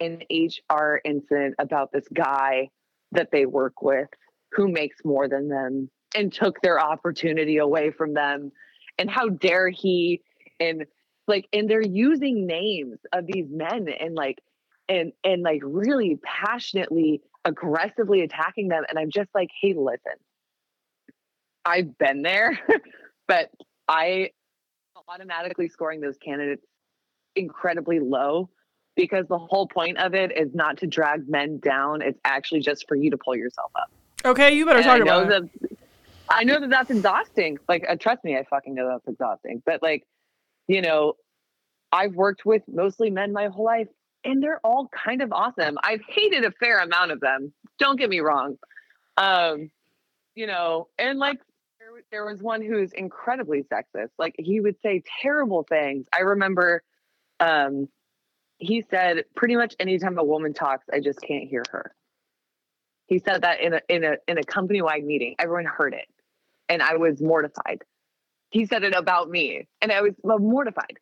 [0.00, 2.70] an HR incident about this guy
[3.12, 4.08] that they work with
[4.52, 8.52] who makes more than them and took their opportunity away from them
[8.98, 10.22] and how dare he
[10.60, 10.84] and
[11.26, 14.40] like and they're using names of these men and like
[14.88, 20.14] and and like really passionately aggressively attacking them and i'm just like hey listen
[21.64, 22.58] I've been there,
[23.28, 23.50] but
[23.88, 24.30] I
[25.08, 26.64] automatically scoring those candidates
[27.36, 28.48] incredibly low
[28.96, 32.00] because the whole point of it is not to drag men down.
[32.00, 33.90] It's actually just for you to pull yourself up.
[34.24, 35.73] Okay, you better And talk I know about it.
[36.34, 37.58] I know that that's exhausting.
[37.68, 39.62] Like, uh, trust me, I fucking know that's exhausting.
[39.64, 40.04] But like,
[40.68, 41.14] you know,
[41.92, 43.88] I've worked with mostly men my whole life,
[44.24, 45.78] and they're all kind of awesome.
[45.82, 47.52] I've hated a fair amount of them.
[47.78, 48.56] Don't get me wrong.
[49.16, 49.70] Um,
[50.34, 51.38] you know, and like
[51.78, 54.10] there, there was one who's incredibly sexist.
[54.18, 56.06] Like he would say terrible things.
[56.12, 56.82] I remember
[57.40, 57.88] um
[58.58, 61.94] he said pretty much anytime a woman talks, I just can't hear her.
[63.06, 65.34] He said that in a in a in a company wide meeting.
[65.38, 66.06] Everyone heard it.
[66.68, 67.82] And I was mortified.
[68.50, 70.98] He said it about me and I was mortified.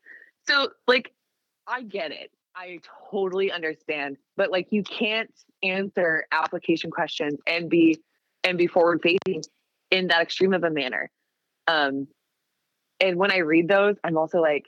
[0.49, 1.13] So like
[1.67, 2.31] I get it.
[2.55, 4.17] I totally understand.
[4.37, 5.31] But like you can't
[5.63, 8.01] answer application questions and be
[8.45, 9.43] and be forward facing
[9.91, 11.11] in that extreme of a manner.
[11.69, 12.09] Um
[13.01, 14.67] and when I read those, I'm also like,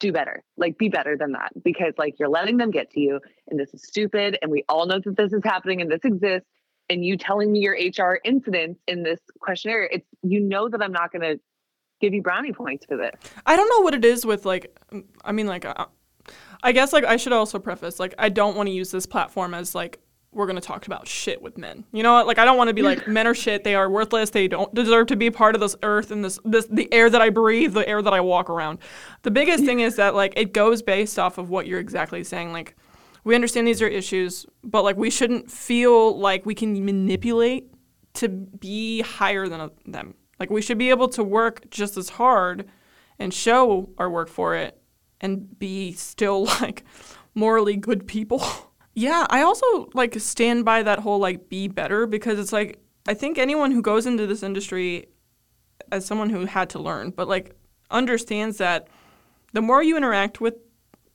[0.00, 0.42] do better.
[0.56, 1.52] Like be better than that.
[1.62, 4.38] Because like you're letting them get to you and this is stupid.
[4.42, 6.48] And we all know that this is happening and this exists.
[6.90, 10.92] And you telling me your HR incidents in this questionnaire, it's you know that I'm
[10.92, 11.36] not gonna
[12.00, 13.14] give you brownie points for this.
[13.44, 14.76] I don't know what it is with like,
[15.24, 15.86] I mean, like, uh,
[16.62, 19.54] I guess like I should also preface like I don't want to use this platform
[19.54, 20.00] as like
[20.32, 21.84] we're gonna talk about shit with men.
[21.92, 22.26] You know what?
[22.26, 23.64] Like I don't want to be like men are shit.
[23.64, 24.30] They are worthless.
[24.30, 27.20] They don't deserve to be part of this earth and this this the air that
[27.20, 28.78] I breathe, the air that I walk around.
[29.22, 32.52] The biggest thing is that like it goes based off of what you're exactly saying.
[32.52, 32.76] Like
[33.28, 37.70] we understand these are issues, but like we shouldn't feel like we can manipulate
[38.14, 40.14] to be higher than them.
[40.40, 42.66] Like we should be able to work just as hard
[43.18, 44.80] and show our work for it
[45.20, 46.84] and be still like
[47.34, 48.42] morally good people.
[48.94, 53.12] yeah, I also like stand by that whole like be better because it's like I
[53.12, 55.10] think anyone who goes into this industry
[55.92, 57.54] as someone who had to learn, but like
[57.90, 58.88] understands that
[59.52, 60.54] the more you interact with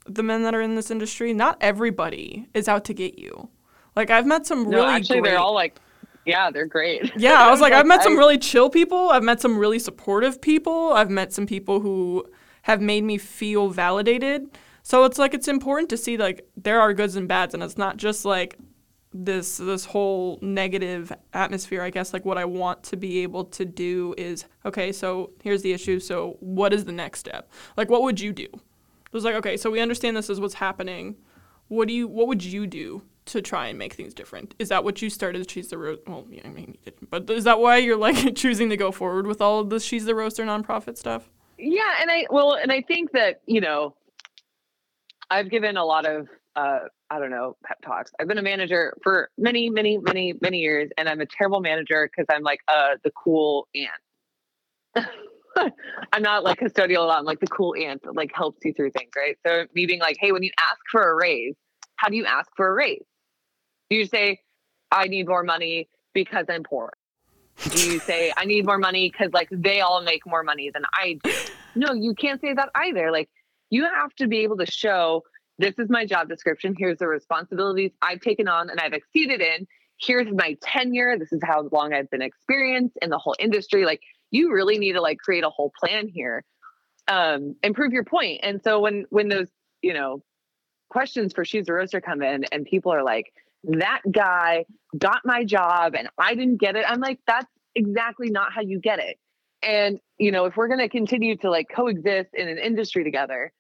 [0.06, 3.50] the men that are in this industry, not everybody is out to get you.
[3.96, 5.80] Like I've met some No, really actually great, they're all like,
[6.26, 7.12] yeah, they're great.
[7.16, 9.10] yeah, I was like, I've met some really chill people.
[9.10, 10.94] I've met some really supportive people.
[10.94, 12.26] I've met some people who
[12.64, 14.48] have made me feel validated.
[14.84, 17.78] So it's like it's important to see like there are goods and bads, and it's
[17.78, 18.58] not just like
[19.14, 21.82] this this whole negative atmosphere.
[21.82, 24.92] I guess like what I want to be able to do is okay.
[24.92, 26.00] So here's the issue.
[26.00, 27.50] So what is the next step?
[27.78, 28.48] Like what would you do?
[29.14, 29.58] It was like okay.
[29.58, 31.18] So we understand this is what's happening.
[31.68, 32.08] What do you?
[32.08, 34.56] What would you do to try and make things different?
[34.58, 36.02] Is that what you started She's the Roast?
[36.08, 37.12] Well, yeah, I mean, you didn't.
[37.12, 40.06] But is that why you're like choosing to go forward with all of the She's
[40.06, 41.30] the Roaster nonprofit stuff?
[41.60, 43.94] Yeah, and I well, and I think that you know,
[45.30, 46.80] I've given a lot of uh,
[47.12, 48.12] I don't know pep talks.
[48.20, 52.10] I've been a manager for many, many, many, many years, and I'm a terrible manager
[52.10, 55.08] because I'm like uh the cool aunt.
[56.12, 57.20] I'm not like custodial a lot.
[57.20, 59.38] I'm like the cool aunt that like helps you through things, right?
[59.46, 61.56] So me being like, hey, when you ask for a raise,
[61.96, 63.04] how do you ask for a raise?
[63.90, 64.40] Do you say,
[64.92, 66.94] I need more money because I'm poor?
[67.70, 70.84] Do you say, I need more money because like they all make more money than
[70.94, 71.34] I do?
[71.76, 73.12] No, you can't say that either.
[73.12, 73.30] Like
[73.70, 75.24] you have to be able to show
[75.60, 76.76] this is my job description.
[76.78, 79.68] Here's the responsibilities I've taken on and I've exceeded in.
[80.00, 81.18] Here's my tenure.
[81.18, 83.86] This is how long I've been experienced in the whole industry.
[83.86, 84.02] Like
[84.34, 86.44] you really need to like create a whole plan here
[87.08, 88.42] um and prove your point.
[88.44, 89.48] And so when when those,
[89.82, 90.24] you know,
[90.90, 93.32] questions for She's the Roaster come in and people are like,
[93.64, 94.66] that guy
[94.98, 96.86] got my job and I didn't get it.
[96.88, 99.18] I'm like, that's exactly not how you get it.
[99.62, 103.52] And, you know, if we're going to continue to like coexist in an industry together,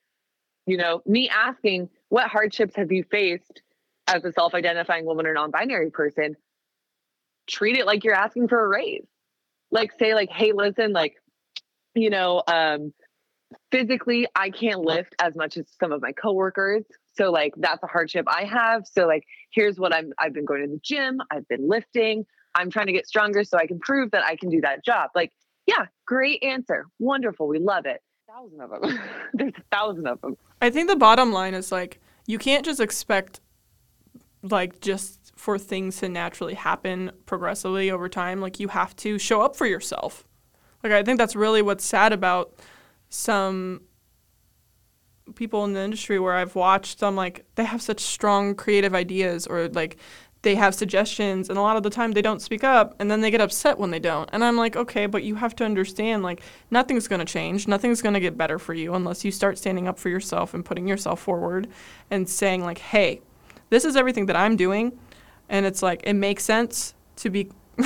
[0.65, 3.61] you know, me asking, what hardships have you faced
[4.07, 6.35] as a self identifying woman or non binary person?
[7.47, 9.05] Treat it like you're asking for a raise.
[9.73, 11.15] Like, say, like, hey, listen, like,
[11.95, 12.93] you know, um,
[13.71, 16.85] physically, I can't lift as much as some of my coworkers.
[17.15, 18.87] So, like, that's a hardship I have.
[18.87, 22.69] So, like, here's what I'm, I've been going to the gym, I've been lifting, I'm
[22.69, 25.09] trying to get stronger so I can prove that I can do that job.
[25.15, 25.31] Like,
[25.65, 26.85] yeah, great answer.
[26.99, 27.47] Wonderful.
[27.47, 28.01] We love it.
[28.27, 28.99] Thousand of them.
[29.33, 30.37] There's a thousand of them.
[30.61, 33.41] I think the bottom line is like you can't just expect
[34.41, 38.39] like just for things to naturally happen progressively over time.
[38.39, 40.23] Like you have to show up for yourself.
[40.81, 42.53] Like I think that's really what's sad about
[43.09, 43.81] some
[45.35, 49.45] people in the industry where I've watched them like they have such strong creative ideas
[49.45, 49.97] or like
[50.43, 53.19] they have suggestions and a lot of the time they don't speak up and then
[53.19, 54.29] they get upset when they don't.
[54.31, 56.41] And I'm like, okay, but you have to understand like
[56.71, 57.67] nothing's going to change.
[57.67, 60.63] Nothing's going to get better for you unless you start standing up for yourself and
[60.63, 61.67] putting yourself forward
[62.09, 63.19] and saying like, "Hey,
[63.71, 64.97] this is everything that I'm doing."
[65.49, 67.49] And it's like it makes sense to be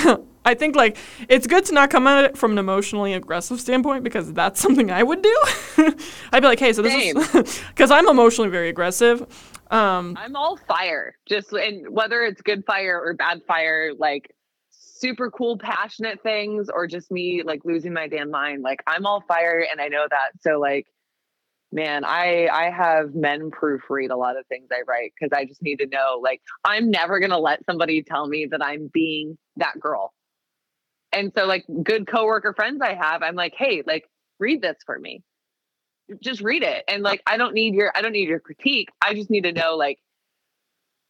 [0.45, 0.97] I think like
[1.27, 4.91] it's good to not come at it from an emotionally aggressive standpoint because that's something
[4.91, 5.41] I would do.
[6.31, 7.17] I'd be like, hey, so this Same.
[7.45, 9.21] is because I'm emotionally very aggressive.
[9.71, 14.33] Um, I'm all fire, just and whether it's good fire or bad fire, like
[14.71, 18.63] super cool, passionate things, or just me like losing my damn mind.
[18.63, 20.31] Like I'm all fire, and I know that.
[20.39, 20.87] So like,
[21.71, 25.61] man, I I have men proofread a lot of things I write because I just
[25.61, 26.19] need to know.
[26.21, 30.13] Like I'm never gonna let somebody tell me that I'm being that girl.
[31.13, 34.09] And so like good coworker friends I have, I'm like, hey, like
[34.39, 35.23] read this for me
[36.21, 39.13] just read it and like i don't need your i don't need your critique i
[39.13, 39.99] just need to know like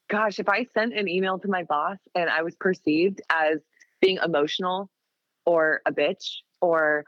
[0.09, 3.59] gosh if i sent an email to my boss and i was perceived as
[4.01, 4.89] being emotional
[5.45, 7.05] or a bitch or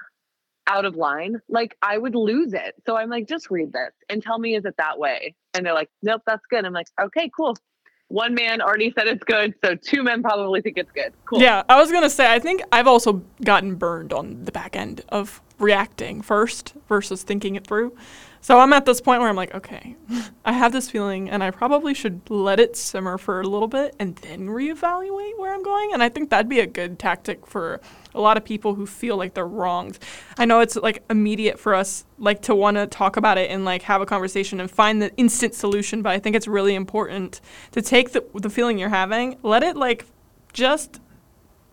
[0.70, 2.76] out of line like i would lose it.
[2.86, 5.36] So i'm like just read this and tell me is it that way?
[5.54, 6.66] And they're like nope that's good.
[6.66, 7.56] I'm like okay cool.
[8.08, 11.14] One man already said it's good so two men probably think it's good.
[11.26, 11.42] Cool.
[11.42, 15.04] Yeah, I was gonna say I think I've also gotten burned on the back end
[15.10, 17.96] of reacting first versus thinking it through.
[18.42, 19.96] So I'm at this point where I'm like, okay,
[20.46, 23.96] I have this feeling, and I probably should let it simmer for a little bit
[24.00, 25.94] and then reevaluate where I'm going.
[25.94, 27.82] And I think that'd be a good tactic for
[28.16, 30.00] a lot of people who feel like they're wronged.
[30.38, 33.66] I know it's like immediate for us, like to want to talk about it and
[33.66, 36.02] like have a conversation and find the instant solution.
[36.02, 39.76] But I think it's really important to take the the feeling you're having, let it
[39.76, 40.06] like
[40.54, 41.00] just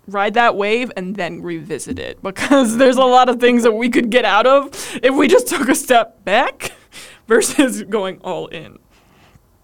[0.08, 3.88] ride that wave and then revisit it because there's a lot of things that we
[3.88, 4.68] could get out of
[5.02, 6.72] if we just took a step back
[7.26, 8.78] versus going all in.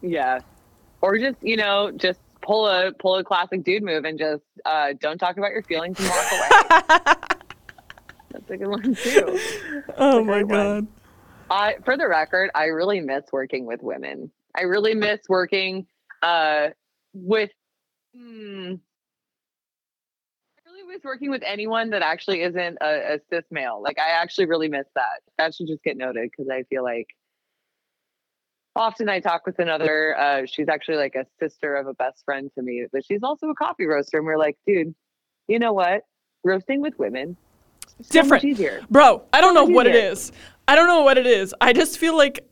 [0.00, 0.40] Yeah.
[1.00, 4.92] Or just, you know, just pull a pull a classic dude move and just uh
[5.00, 7.14] don't talk about your feelings and walk away.
[8.30, 9.38] That's a good one too.
[9.96, 10.86] Oh my god.
[11.50, 14.30] I for the record, I really miss working with women.
[14.56, 15.86] I really miss working
[16.22, 16.70] uh
[17.14, 17.50] with
[18.14, 18.74] hmm,
[20.92, 23.80] miss working with anyone that actually isn't a, a cis male.
[23.82, 25.20] Like I actually really miss that.
[25.38, 27.08] That should just get noted because I feel like
[28.76, 32.50] often I talk with another, uh, she's actually like a sister of a best friend
[32.54, 34.18] to me, but she's also a coffee roaster.
[34.18, 34.94] And we're like, dude,
[35.48, 36.02] you know what?
[36.44, 37.36] Roasting with women
[38.00, 38.90] so Different.
[38.90, 40.10] Bro, I don't know what it easier.
[40.10, 40.32] is.
[40.66, 41.54] I don't know what it is.
[41.60, 42.48] I just feel like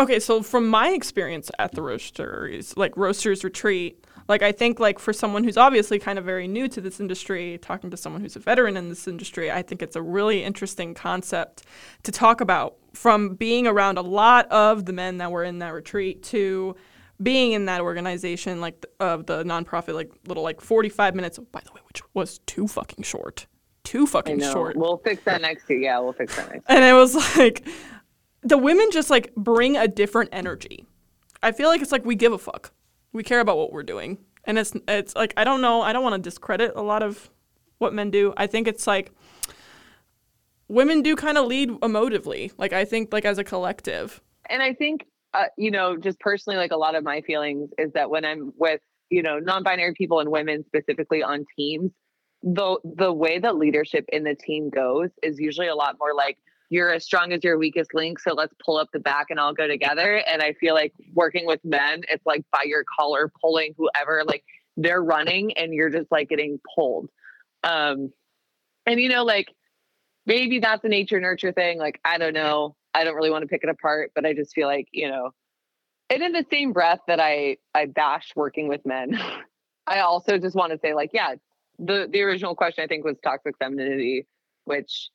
[0.00, 4.98] okay, so from my experience at the roasteries, like roasters retreat, like I think like
[4.98, 8.36] for someone who's obviously kind of very new to this industry, talking to someone who's
[8.36, 11.64] a veteran in this industry, I think it's a really interesting concept
[12.04, 15.72] to talk about from being around a lot of the men that were in that
[15.74, 16.74] retreat to
[17.22, 21.72] being in that organization like of the nonprofit like little like 45 minutes by the
[21.72, 23.46] way which was too fucking short
[23.84, 24.52] too I fucking know.
[24.52, 25.78] short We'll fix that next year.
[25.78, 26.64] Yeah, we'll fix that next.
[26.68, 27.66] and it was like
[28.42, 30.86] the women just like bring a different energy.
[31.42, 32.72] I feel like it's like we give a fuck.
[33.14, 34.18] We care about what we're doing.
[34.44, 37.30] And it's it's like I don't know, I don't want to discredit a lot of
[37.78, 38.34] what men do.
[38.36, 39.12] I think it's like
[40.68, 42.52] women do kind of lead emotively.
[42.58, 44.20] Like I think like as a collective.
[44.50, 47.92] and I think, uh, you know, just personally, like a lot of my feelings is
[47.94, 51.90] that when I'm with, you know, non-binary people and women specifically on teams,
[52.42, 56.36] the the way that leadership in the team goes is usually a lot more like
[56.74, 59.54] you're as strong as your weakest link, so let's pull up the back and all
[59.54, 60.16] go together.
[60.16, 64.42] And I feel like working with men, it's like by your collar pulling whoever, like
[64.76, 67.10] they're running and you're just like getting pulled.
[67.62, 68.12] Um,
[68.86, 69.46] and you know, like
[70.26, 71.78] maybe that's a nature nurture thing.
[71.78, 72.74] Like, I don't know.
[72.92, 75.30] I don't really want to pick it apart, but I just feel like, you know,
[76.10, 79.16] and in the same breath that I I bash working with men,
[79.86, 81.36] I also just want to say, like, yeah,
[81.78, 84.26] the the original question I think was toxic femininity,
[84.64, 85.10] which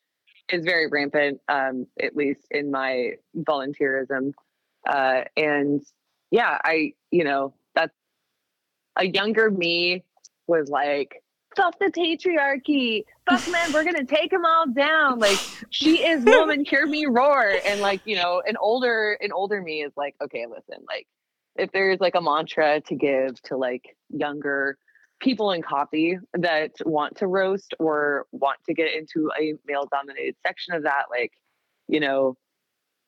[0.51, 4.33] is very rampant, um, at least in my volunteerism.
[4.87, 5.81] Uh, and
[6.31, 7.95] yeah, I, you know, that's
[8.97, 10.03] a younger me
[10.47, 11.23] was like,
[11.55, 13.03] fuck the patriarchy.
[13.29, 15.19] Fuck men, we're gonna take them all down.
[15.19, 15.39] Like
[15.69, 17.53] she is woman, hear me roar.
[17.65, 21.07] And like, you know, an older, an older me is like, okay, listen, like
[21.55, 24.77] if there's like a mantra to give to like younger
[25.19, 30.35] people in coffee that want to roast or want to get into a male dominated
[30.45, 31.33] section of that, like,
[31.87, 32.35] you know,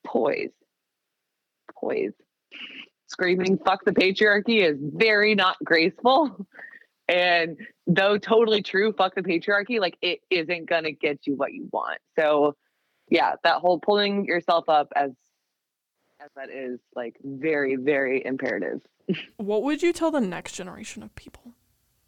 [0.06, 0.52] poise.
[1.80, 2.14] Poise.
[3.08, 6.48] Screaming fuck the patriarchy is very not graceful.
[7.10, 7.58] And
[7.88, 12.00] though totally true, fuck the patriarchy, like it isn't gonna get you what you want.
[12.18, 12.56] So
[13.10, 15.12] yeah, that whole pulling yourself up as
[16.22, 18.82] as that is like very, very imperative.
[19.36, 21.54] What would you tell the next generation of people?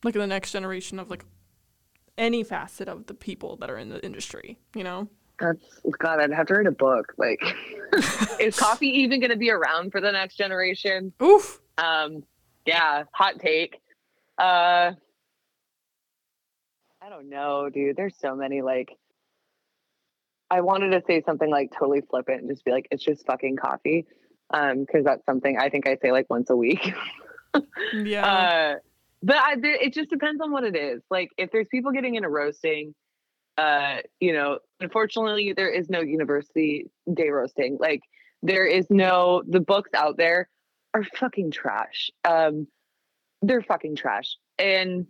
[0.04, 1.26] Like the next generation of like
[2.18, 5.08] any facet of the people that are in the industry, you know?
[5.40, 7.14] That's God, I'd have to write a book.
[7.18, 7.42] Like,
[8.40, 11.12] is coffee even going to be around for the next generation?
[11.22, 11.60] Oof.
[11.78, 12.24] Um,
[12.66, 13.82] yeah, hot take.
[14.38, 14.92] Uh,
[17.02, 17.96] I don't know, dude.
[17.96, 18.96] There's so many like
[20.50, 23.58] I wanted to say something like totally flippant and just be like, it's just fucking
[23.58, 24.06] coffee.
[24.54, 26.94] Um, because that's something I think I say like once a week.
[27.94, 28.26] Yeah.
[28.26, 28.76] Uh,
[29.24, 31.02] but I, there, it just depends on what it is.
[31.10, 32.94] Like if there's people getting into roasting,
[33.58, 37.78] uh, you know, unfortunately there is no university day roasting.
[37.80, 38.02] Like
[38.42, 40.50] there is no the books out there
[40.94, 42.12] are fucking trash.
[42.26, 42.68] Um,
[43.42, 45.08] they're fucking trash, and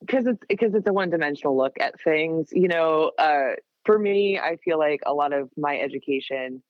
[0.00, 2.48] because it's because it's a one dimensional look at things.
[2.52, 6.62] You know, uh, for me, I feel like a lot of my education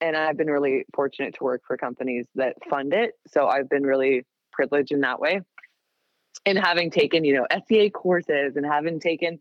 [0.00, 3.12] and I've been really fortunate to work for companies that fund it.
[3.26, 5.40] So I've been really privileged in that way.
[6.46, 9.38] And having taken, you know, SCA courses and having taken,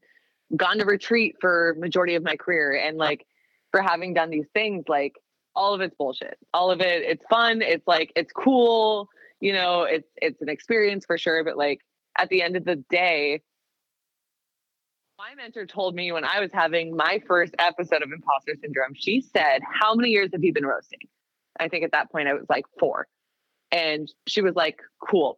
[0.56, 3.26] gone to retreat for majority of my career and like
[3.72, 5.16] for having done these things, like
[5.56, 6.38] all of it's bullshit.
[6.54, 7.62] All of it, it's fun.
[7.62, 9.08] It's like, it's cool.
[9.40, 11.44] You know, it's, it's an experience for sure.
[11.44, 11.82] But like
[12.18, 13.42] at the end of the day,
[15.20, 19.20] my mentor told me when I was having my first episode of imposter syndrome, she
[19.20, 21.00] said, How many years have you been roasting?
[21.60, 23.06] I think at that point I was like four.
[23.70, 25.38] And she was like, Cool.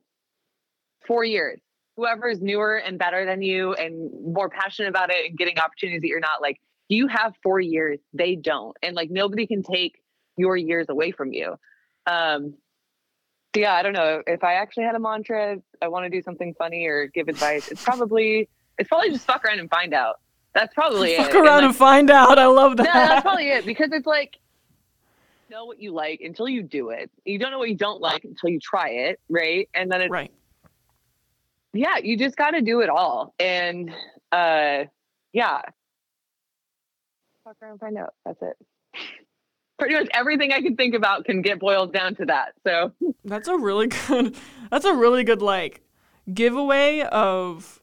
[1.07, 1.59] Four years.
[1.97, 6.01] Whoever is newer and better than you and more passionate about it and getting opportunities
[6.01, 7.99] that you're not like, you have four years.
[8.13, 8.75] They don't.
[8.81, 10.01] And like nobody can take
[10.37, 11.55] your years away from you.
[12.07, 12.55] Um,
[13.53, 14.23] so yeah, I don't know.
[14.25, 17.67] If I actually had a mantra, I want to do something funny or give advice,
[17.67, 20.19] it's probably it's probably just fuck around and find out.
[20.53, 21.35] That's probably Fuck it.
[21.35, 22.37] around and, and find out.
[22.37, 22.83] I love that.
[22.83, 24.37] like, no, that's probably it because it's like
[25.51, 27.11] know what you like until you do it.
[27.25, 29.69] You don't know what you don't like until you try it, right?
[29.75, 30.31] And then it's right.
[31.73, 33.33] Yeah, you just got to do it all.
[33.39, 33.91] And
[34.31, 34.85] uh
[35.33, 35.61] yeah.
[37.43, 38.13] Fuck around find out.
[38.25, 38.57] That's it.
[39.79, 42.53] Pretty much everything I can think about can get boiled down to that.
[42.65, 42.91] So
[43.25, 44.35] That's a really good.
[44.69, 45.81] That's a really good like
[46.33, 47.79] giveaway of.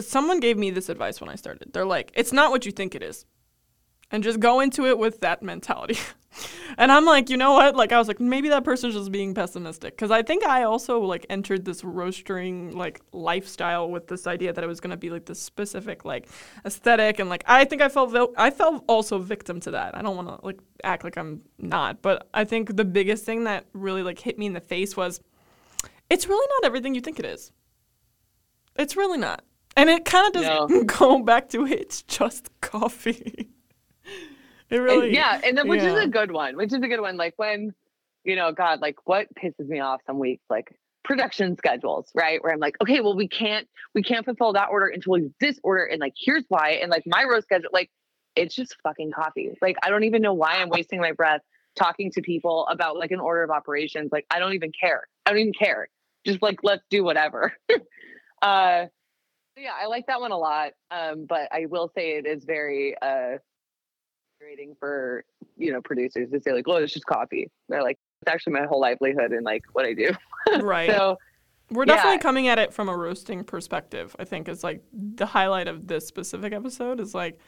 [0.00, 1.72] Someone gave me this advice when I started.
[1.72, 3.26] They're like, "It's not what you think it is,"
[4.12, 5.98] and just go into it with that mentality.
[6.78, 7.74] and I'm like, you know what?
[7.76, 11.00] Like, I was like, maybe that person's just being pessimistic because I think I also
[11.00, 15.24] like entered this roastering like lifestyle with this idea that it was gonna be like
[15.24, 16.28] this specific like
[16.64, 19.96] aesthetic and like I think I felt vil- I felt also victim to that.
[19.96, 23.44] I don't want to like act like I'm not, but I think the biggest thing
[23.44, 25.20] that really like hit me in the face was
[26.10, 27.50] it's really not everything you think it is.
[28.76, 29.42] It's really not.
[29.76, 30.84] And it kind of does No.
[30.84, 33.48] go back to it's just coffee.
[34.04, 36.56] it And- really yeah, and then, which is a good one.
[36.56, 37.16] Which is a good one.
[37.16, 37.74] Like when,
[38.24, 40.74] you know, God, like what pisses me off some weeks, like
[41.04, 42.42] production schedules, right?
[42.42, 45.58] Where I'm like, okay, well, we can't, we can't fulfill that order until we this
[45.62, 47.90] order, and like here's why, and like my roast schedule, like
[48.36, 49.50] it's just fucking coffee.
[49.60, 51.42] Like I don't even know why I'm wasting my breath
[51.76, 54.10] talking to people about like an order of operations.
[54.12, 55.02] Like I don't even care.
[55.26, 55.88] I don't even care.
[56.24, 57.52] Just like let's do whatever.
[58.42, 58.86] uh
[59.54, 60.72] yeah, I like that one a lot.
[60.90, 63.36] Um, but I will say it is very uh
[64.42, 65.24] frustrating for
[65.56, 68.66] you know producers to say like, "Oh, it's just coffee." They're like, "It's actually my
[68.66, 70.10] whole livelihood and like what I do."
[70.60, 70.90] right.
[70.90, 71.16] So
[71.70, 72.22] We're definitely yeah.
[72.22, 74.14] coming at it from a roasting perspective.
[74.18, 77.38] I think is like the highlight of this specific episode is like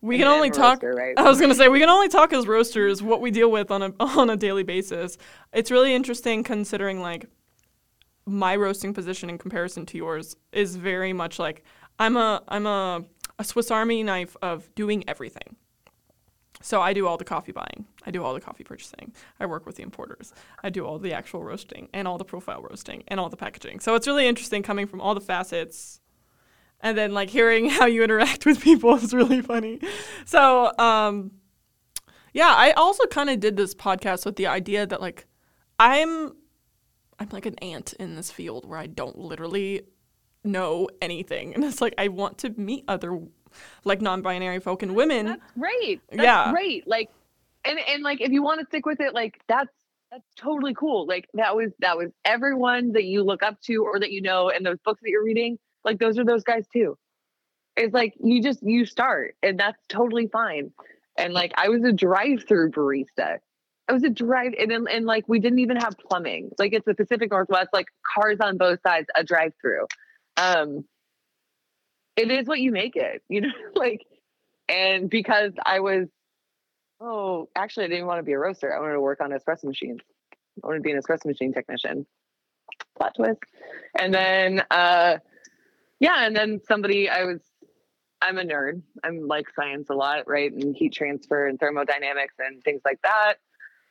[0.00, 1.18] we and can only talk roaster, right?
[1.18, 3.82] I was gonna say we can only talk as roasters what we deal with on
[3.82, 5.18] a on a daily basis.
[5.52, 7.26] It's really interesting considering like
[8.26, 11.64] my roasting position in comparison to yours is very much like
[11.98, 13.04] I'm a I'm a,
[13.38, 15.56] a Swiss Army knife of doing everything.
[16.60, 17.86] So I do all the coffee buying.
[18.04, 19.12] I do all the coffee purchasing.
[19.38, 20.32] I work with the importers.
[20.62, 23.80] I do all the actual roasting and all the profile roasting and all the packaging.
[23.80, 26.00] So it's really interesting coming from all the facets
[26.80, 29.80] and then like hearing how you interact with people is really funny.
[30.24, 31.32] So um
[32.34, 35.26] yeah, I also kind of did this podcast with the idea that like
[35.78, 36.32] I'm
[37.18, 39.82] I'm like an ant in this field where I don't literally
[40.44, 41.54] know anything.
[41.54, 43.18] And it's like I want to meet other
[43.84, 45.26] like non-binary folk and women.
[45.26, 46.00] That's great.
[46.10, 46.50] That's Yeah.
[46.52, 46.86] great.
[46.86, 47.10] Like,
[47.64, 49.70] and and like if you want to stick with it, like that's
[50.10, 51.06] that's totally cool.
[51.06, 54.50] Like that was that was everyone that you look up to or that you know,
[54.50, 56.96] and those books that you're reading, like those are those guys too.
[57.76, 60.72] It's like you just you start, and that's totally fine.
[61.16, 63.38] And like I was a drive-through barista.
[63.88, 66.50] I was a drive, and then and like we didn't even have plumbing.
[66.58, 69.86] Like it's the Pacific Northwest, like cars on both sides, a drive-through.
[70.36, 70.84] Um,
[72.18, 74.04] it is what you make it, you know, like,
[74.68, 76.08] and because I was,
[77.00, 78.74] oh, actually, I didn't want to be a roaster.
[78.74, 80.00] I wanted to work on espresso machines.
[80.62, 82.06] I wanted to be an espresso machine technician.
[82.96, 83.40] Plot twist.
[83.98, 85.18] And then, uh,
[86.00, 87.40] yeah, and then somebody, I was,
[88.20, 88.82] I'm a nerd.
[89.04, 90.52] I'm like science a lot, right?
[90.52, 93.34] And heat transfer and thermodynamics and things like that.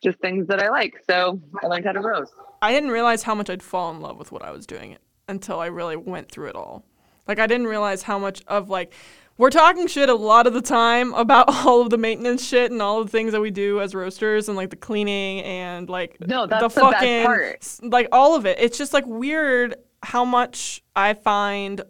[0.03, 0.95] Just things that I like.
[1.09, 2.33] So I learned how to roast.
[2.61, 4.97] I didn't realize how much I'd fall in love with what I was doing
[5.27, 6.83] until I really went through it all.
[7.27, 8.93] Like I didn't realize how much of like
[9.37, 12.81] we're talking shit a lot of the time about all of the maintenance shit and
[12.81, 16.17] all of the things that we do as roasters and like the cleaning and like
[16.25, 17.79] No, that's the the fucking part.
[17.83, 18.57] like all of it.
[18.59, 21.81] It's just like weird how much I find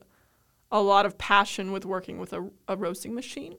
[0.71, 3.55] a lot of passion with working with a, a roasting machine.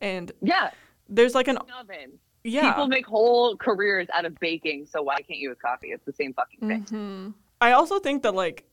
[0.00, 0.70] And Yeah.
[1.08, 2.18] there's like an Oven.
[2.42, 2.70] yeah.
[2.72, 5.88] People make whole careers out of baking, so why can't you with coffee?
[5.92, 6.82] It's the same fucking thing.
[6.88, 8.64] hmm I also think that like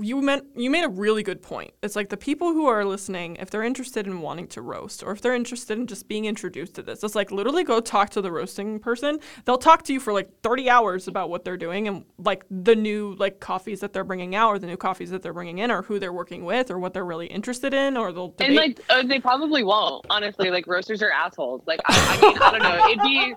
[0.00, 1.72] you meant you made a really good point.
[1.82, 5.12] It's like the people who are listening, if they're interested in wanting to roast, or
[5.12, 8.20] if they're interested in just being introduced to this, it's like literally go talk to
[8.20, 9.18] the roasting person.
[9.44, 12.76] They'll talk to you for like 30 hours about what they're doing and like the
[12.76, 15.70] new like coffees that they're bringing out, or the new coffees that they're bringing in,
[15.70, 18.48] or who they're working with, or what they're really interested in, or they'll debate.
[18.48, 20.06] And like uh, they probably won't.
[20.10, 21.62] Honestly, like roasters are assholes.
[21.66, 22.88] Like I, I mean, I don't know.
[22.88, 23.34] It'd be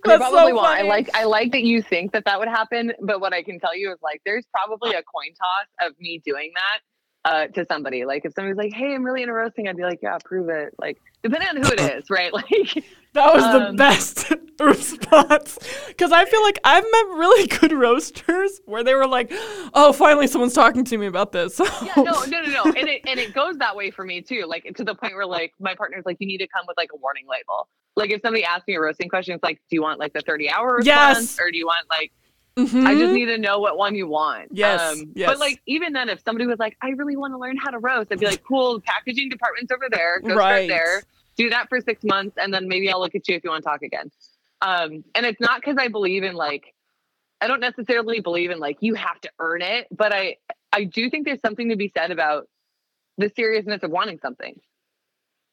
[0.04, 0.66] That's probably so won't.
[0.66, 3.58] I like I like that you think that that would happen, but what I can
[3.58, 6.80] tell you is like there's probably a coin toss of me doing that
[7.24, 8.04] uh, to somebody.
[8.04, 10.74] Like if somebody's like, "Hey, I'm really into roasting," I'd be like, "Yeah, prove it."
[10.78, 12.32] Like depending on who it is, right?
[12.32, 15.58] Like That was the Um, best response.
[15.88, 19.32] Because I feel like I've met really good roasters where they were like,
[19.72, 21.58] oh, finally someone's talking to me about this.
[21.60, 22.64] yeah, no, no, no, no.
[22.64, 24.44] And it and it goes that way for me too.
[24.46, 26.90] Like to the point where like my partner's like, you need to come with like
[26.92, 27.68] a warning label.
[27.96, 30.20] Like if somebody asks me a roasting question, it's like, do you want like the
[30.20, 31.38] 30 hour response Yes.
[31.40, 32.12] or do you want like
[32.56, 32.86] Mhm.
[32.86, 34.42] I just need to know what one you want.
[34.42, 35.28] Um, Yes, yes.
[35.28, 37.78] But like even then, if somebody was like, I really want to learn how to
[37.78, 40.20] roast, I'd be like, cool, packaging department's over there.
[40.20, 40.66] Go Right.
[40.66, 41.02] start there.
[41.36, 43.64] Do that for six months, and then maybe I'll look at you if you want
[43.64, 44.10] to talk again.
[44.62, 46.74] Um, and it's not because I believe in like,
[47.40, 50.36] I don't necessarily believe in like you have to earn it, but I
[50.72, 52.48] I do think there's something to be said about
[53.18, 54.60] the seriousness of wanting something.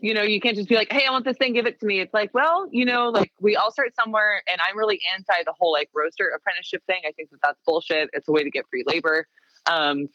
[0.01, 1.85] You know, you can't just be like, hey, I want this thing, give it to
[1.85, 1.99] me.
[1.99, 5.53] It's like, well, you know, like we all start somewhere, and I'm really anti the
[5.57, 7.01] whole like roaster apprenticeship thing.
[7.07, 8.09] I think that that's bullshit.
[8.13, 9.27] It's a way to get free labor.
[9.67, 10.07] Um,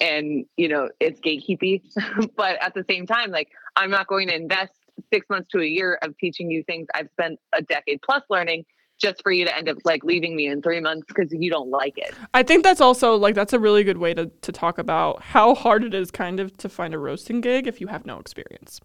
[0.00, 1.82] and, you know, it's gatekeepy.
[2.36, 4.72] but at the same time, like, I'm not going to invest
[5.12, 8.64] six months to a year of teaching you things I've spent a decade plus learning
[8.98, 11.70] just for you to end up like leaving me in three months because you don't
[11.70, 12.14] like it.
[12.34, 15.54] I think that's also like that's a really good way to, to talk about how
[15.54, 18.80] hard it is kind of to find a roasting gig if you have no experience.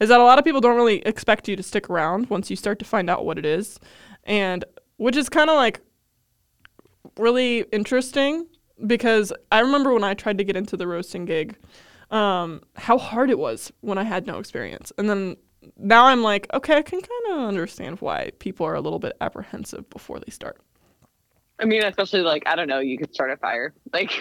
[0.00, 2.56] Is that a lot of people don't really expect you to stick around once you
[2.56, 3.78] start to find out what it is.
[4.24, 4.64] And
[4.96, 5.80] which is kind of like
[7.18, 8.46] really interesting
[8.86, 11.56] because I remember when I tried to get into the roasting gig,
[12.10, 14.92] um, how hard it was when I had no experience.
[14.98, 15.36] And then
[15.76, 19.16] now I'm like, okay, I can kind of understand why people are a little bit
[19.20, 20.60] apprehensive before they start.
[21.60, 23.74] I mean, especially like, I don't know, you could start a fire.
[23.92, 24.12] Like,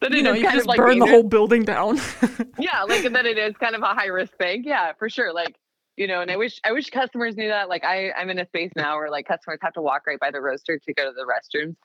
[0.00, 2.00] but You know, you kind just like burn the whole building down.
[2.58, 5.32] yeah like and then it is kind of a high risk thing yeah for sure
[5.32, 5.56] like
[5.96, 8.46] you know and i wish i wish customers knew that like i i'm in a
[8.46, 11.12] space now where like customers have to walk right by the roaster to go to
[11.12, 11.76] the restrooms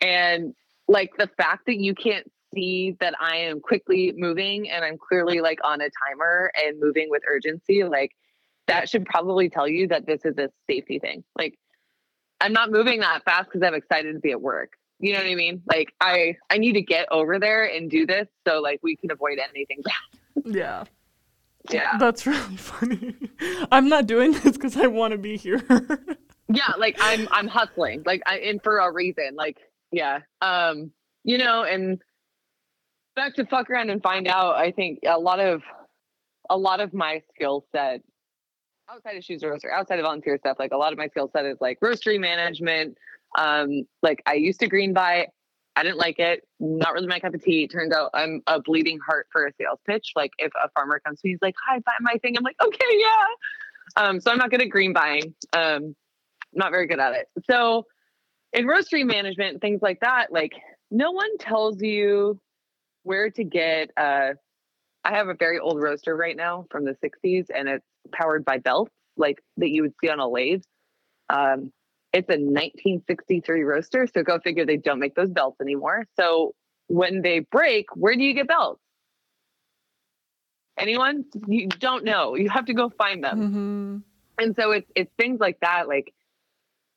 [0.00, 0.54] and
[0.88, 5.40] like the fact that you can't see that i am quickly moving and i'm clearly
[5.40, 8.12] like on a timer and moving with urgency like
[8.66, 11.58] that should probably tell you that this is a safety thing like
[12.40, 15.28] i'm not moving that fast because i'm excited to be at work you know what
[15.28, 18.80] i mean like i i need to get over there and do this so like
[18.82, 20.84] we can avoid anything bad yeah.
[21.70, 23.14] yeah That's really funny.
[23.70, 25.62] I'm not doing this because I want to be here.
[26.48, 29.58] yeah like i'm i'm hustling like i and for a reason like
[29.92, 30.90] yeah um
[31.22, 32.02] you know and
[33.16, 35.62] back to fuck around and find out i think a lot of
[36.50, 38.02] a lot of my skill set
[38.90, 41.30] outside of She's the Roaster outside of volunteer stuff like a lot of my skill
[41.32, 42.96] set is like roastery management.
[43.36, 45.28] Um like i used to green buy
[45.76, 47.66] i didn't like it not really my cup of tea.
[47.66, 50.12] Turns out i'm a bleeding heart for a sales pitch.
[50.14, 52.36] Like if a farmer comes to me he's like hi buy my thing.
[52.36, 54.04] I'm like okay yeah.
[54.04, 55.34] Um so i'm not good at green buying.
[55.52, 55.96] Um
[56.52, 57.28] not very good at it.
[57.50, 57.86] So
[58.52, 60.52] in roastery management, things like that, like
[60.92, 62.38] no one tells you
[63.04, 64.30] where to get uh
[65.04, 68.58] I have a very old roaster right now from the 60s and it's powered by
[68.58, 70.62] belts like that you would see on a lathe.
[71.30, 71.72] Um
[72.12, 76.06] it's a 1963 roaster, so go figure they don't make those belts anymore.
[76.16, 76.54] So
[76.86, 78.80] when they break, where do you get belts?
[80.78, 81.24] Anyone?
[81.48, 82.36] You don't know.
[82.36, 83.98] You have to go find them hmm
[84.38, 86.12] and so it's it's things like that like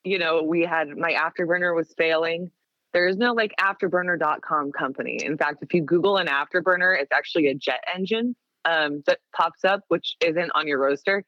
[0.04, 2.50] you know we had my afterburner was failing
[2.92, 5.20] there is no like afterburner.com company.
[5.22, 8.34] In fact if you google an afterburner it's actually a jet engine
[8.64, 11.24] um, that pops up which isn't on your roaster.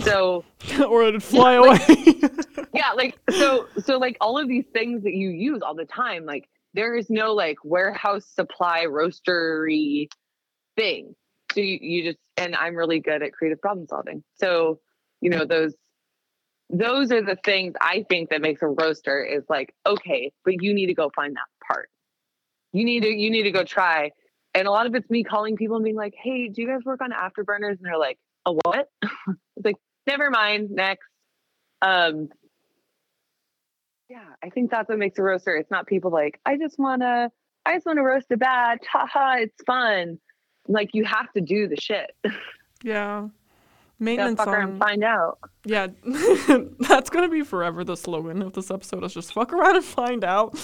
[0.00, 0.44] So
[0.88, 2.14] or it'd fly like- away.
[2.74, 6.24] yeah like so so like all of these things that you use all the time
[6.24, 10.08] like there is no like warehouse supply roastery
[10.76, 11.14] thing.
[11.52, 14.24] So you, you just and i'm really good at creative problem solving.
[14.36, 14.80] So
[15.20, 15.74] you know those
[16.72, 20.74] those are the things i think that makes a roaster is like okay but you
[20.74, 21.88] need to go find that part
[22.72, 24.10] you need to you need to go try
[24.54, 26.80] and a lot of it's me calling people and being like, "Hey, do you guys
[26.84, 31.08] work on afterburners?" And they're like, "A what?" it's like, "Never mind, next."
[31.80, 32.28] Um,
[34.08, 35.56] yeah, I think that's what makes a roaster.
[35.56, 37.30] It's not people like, "I just wanna,
[37.64, 40.18] I just wanna roast a batch, haha, it's fun."
[40.68, 42.14] Like you have to do the shit.
[42.84, 43.28] Yeah.
[44.02, 45.38] Maintenance fuck around on and find out.
[45.64, 45.88] Yeah,
[46.80, 50.24] that's gonna be forever the slogan of this episode is just fuck around and find
[50.24, 50.58] out.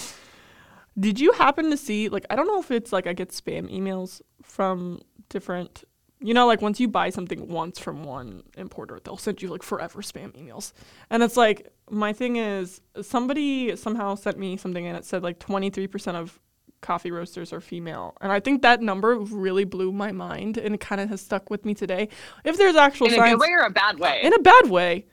[0.99, 3.73] Did you happen to see like I don't know if it's like I get spam
[3.73, 5.85] emails from different
[6.21, 9.63] you know, like once you buy something once from one importer, they'll send you like
[9.63, 10.73] forever spam emails.
[11.11, 15.39] And it's like my thing is somebody somehow sent me something and it said like
[15.39, 16.41] twenty three percent of
[16.81, 18.17] coffee roasters are female.
[18.21, 21.65] And I think that number really blew my mind and it kinda has stuck with
[21.65, 22.09] me today.
[22.45, 24.21] If there's actual In a good way or a bad way?
[24.23, 25.07] in a bad way.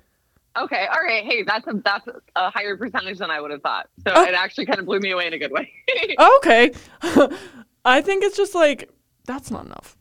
[0.57, 1.23] Okay, all right.
[1.25, 3.89] Hey, that's a that's a higher percentage than I would have thought.
[4.07, 4.23] So Oh.
[4.23, 5.69] it actually kind of blew me away in a good way.
[6.37, 6.71] okay.
[7.85, 8.89] I think it's just like
[9.25, 9.97] that's not enough.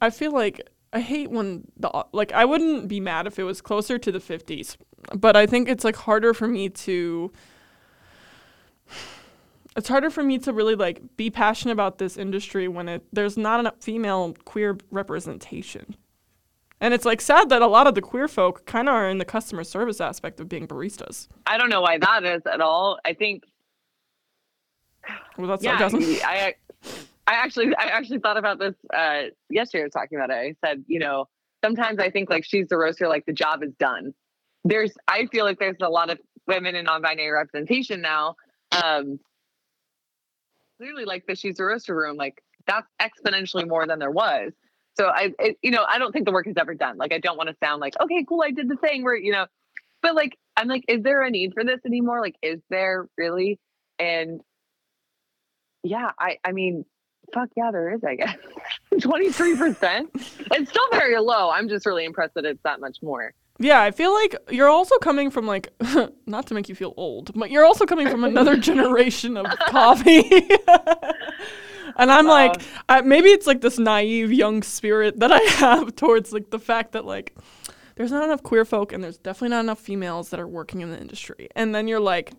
[0.00, 0.60] I feel like
[0.92, 4.18] I hate when the like I wouldn't be mad if it was closer to the
[4.18, 4.76] 50s,
[5.16, 7.32] but I think it's like harder for me to
[9.76, 13.36] it's harder for me to really like be passionate about this industry when it there's
[13.36, 15.96] not enough female queer representation.
[16.80, 19.18] And it's like sad that a lot of the queer folk kind of are in
[19.18, 21.28] the customer service aspect of being baristas.
[21.46, 22.98] I don't know why that is at all.
[23.04, 23.44] I think
[25.38, 25.78] Well, that's yeah.
[26.24, 26.54] I
[27.26, 30.34] I actually I actually thought about this uh yesterday I was talking about it.
[30.34, 31.28] I said, you know,
[31.64, 34.12] sometimes I think like she's the roaster, like the job is done.
[34.64, 38.34] There's I feel like there's a lot of women in non-binary representation now.
[38.82, 39.20] Um
[40.82, 44.52] clearly like the she's a roaster room, like that's exponentially more than there was.
[44.98, 46.96] So I it, you know, I don't think the work is ever done.
[46.98, 49.32] Like I don't want to sound like, okay, cool, I did the thing where, you
[49.32, 49.46] know,
[50.02, 52.20] but like I'm like, is there a need for this anymore?
[52.20, 53.60] Like, is there really?
[53.98, 54.40] And
[55.84, 56.84] yeah, I I mean,
[57.32, 58.36] fuck yeah, there is, I guess.
[58.94, 60.08] 23%.
[60.14, 61.50] It's still very low.
[61.50, 63.32] I'm just really impressed that it's that much more.
[63.62, 65.68] Yeah, I feel like you're also coming from like
[66.26, 70.28] not to make you feel old, but you're also coming from another generation of coffee.
[71.96, 76.32] and I'm like, I, maybe it's like this naive young spirit that I have towards
[76.32, 77.36] like the fact that like
[77.94, 80.90] there's not enough queer folk and there's definitely not enough females that are working in
[80.90, 81.48] the industry.
[81.54, 82.32] And then you're like,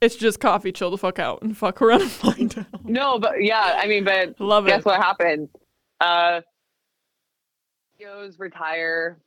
[0.00, 2.84] it's just coffee, chill the fuck out and fuck around and find out.
[2.84, 4.86] No, but yeah, I mean, but Love guess it.
[4.86, 5.48] what happened?
[6.00, 6.42] Uh
[7.98, 9.18] CEOs retire.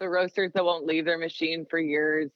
[0.00, 2.30] The roasters that won't leave their machine for years,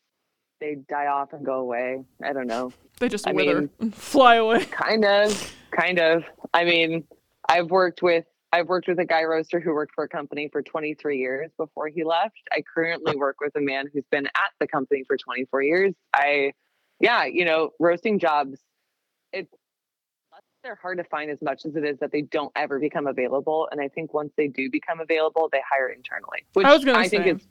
[0.61, 2.03] they die off and go away.
[2.23, 2.73] I don't know.
[2.99, 4.65] They just I wither mean- and fly away.
[4.67, 6.25] Kind of, kind of.
[6.53, 7.05] I mean,
[7.49, 10.61] I've worked with I've worked with a guy roaster who worked for a company for
[10.63, 12.37] 23 years before he left.
[12.53, 15.95] I currently work with a man who's been at the company for 24 years.
[16.15, 16.53] I
[17.01, 18.59] yeah, you know, roasting jobs
[19.33, 19.53] it's
[20.63, 23.69] they're hard to find as much as it is that they don't ever become available
[23.73, 27.09] and I think once they do become available, they hire internally, which I was gonna
[27.09, 27.31] think say.
[27.31, 27.49] is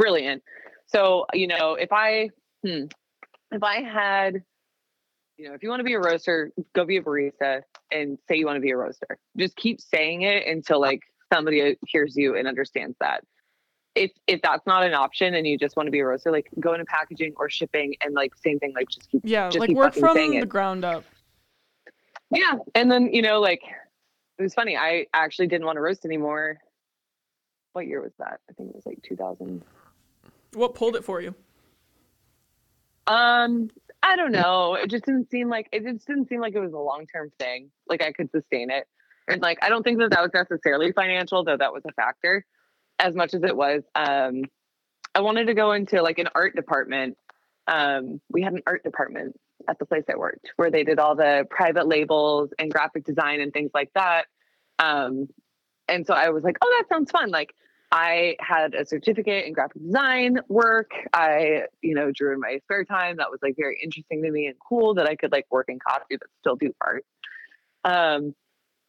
[0.00, 0.42] brilliant.
[0.86, 2.30] So, you know, if I
[2.64, 2.84] hmm,
[3.52, 4.42] if I had
[5.36, 8.36] you know, if you want to be a roaster, go be a barista and say
[8.36, 9.18] you want to be a roaster.
[9.38, 11.00] Just keep saying it until like
[11.32, 13.24] somebody hears you and understands that.
[13.94, 16.48] If if that's not an option and you just want to be a roaster, like
[16.58, 19.68] go into packaging or shipping and like same thing, like just keep Yeah, just like
[19.68, 20.48] keep work from the it.
[20.48, 21.04] ground up.
[22.30, 22.58] Yeah.
[22.74, 23.62] And then, you know, like
[24.38, 24.76] it was funny.
[24.76, 26.58] I actually didn't want to roast anymore.
[27.72, 28.40] What year was that?
[28.48, 29.62] I think it was like 2000.
[30.54, 31.34] What pulled it for you?
[33.06, 33.70] Um,
[34.02, 34.74] I don't know.
[34.74, 37.30] It just didn't seem like it just didn't seem like it was a long term
[37.38, 37.70] thing.
[37.88, 38.86] Like I could sustain it,
[39.28, 42.44] and like I don't think that that was necessarily financial, though that was a factor,
[42.98, 43.82] as much as it was.
[43.94, 44.42] Um,
[45.14, 47.16] I wanted to go into like an art department.
[47.66, 49.38] Um, we had an art department
[49.68, 53.40] at the place I worked where they did all the private labels and graphic design
[53.40, 54.24] and things like that.
[54.78, 55.28] Um,
[55.88, 57.30] and so I was like, oh, that sounds fun.
[57.30, 57.54] Like
[57.92, 60.92] I had a certificate in graphic design work.
[61.12, 63.16] I, you know, drew in my spare time.
[63.16, 65.78] That was like very interesting to me and cool that I could like work in
[65.78, 67.04] coffee but still do art.
[67.84, 68.34] Um,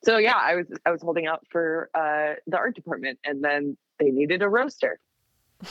[0.04, 3.78] so yeah, I was I was holding out for uh, the art department, and then
[4.00, 5.00] they needed a roaster,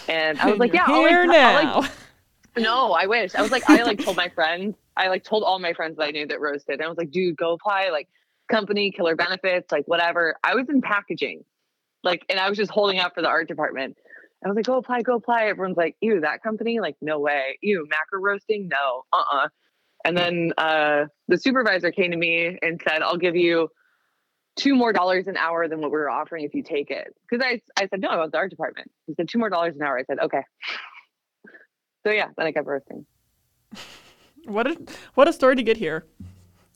[0.09, 1.91] and I was like, yeah, I'll, here like, I'll, like,
[2.57, 3.35] no, I wish.
[3.35, 6.05] I was like, I like told my friends, I like told all my friends that
[6.05, 6.74] I knew that roasted.
[6.74, 8.09] And I was like, dude, go apply like
[8.49, 10.37] company, killer benefits, like whatever.
[10.43, 11.45] I was in packaging.
[12.03, 13.96] Like, and I was just holding out for the art department.
[14.44, 15.46] I was like, go apply, go apply.
[15.46, 16.80] Everyone's like, ew, that company?
[16.80, 17.59] Like, no way.
[17.61, 18.68] Ew, macro roasting?
[18.68, 19.03] No.
[19.12, 19.48] Uh-uh.
[20.05, 23.68] And then uh the supervisor came to me and said, I'll give you
[24.57, 27.14] two more dollars an hour than what we were offering if you take it.
[27.28, 28.90] Because I I said, no, I want the art department.
[29.07, 29.98] He said two more dollars an hour.
[29.98, 30.42] I said, okay.
[32.07, 33.07] So yeah, then I kept roasting.
[34.46, 34.78] What a
[35.14, 36.07] what a story to get here.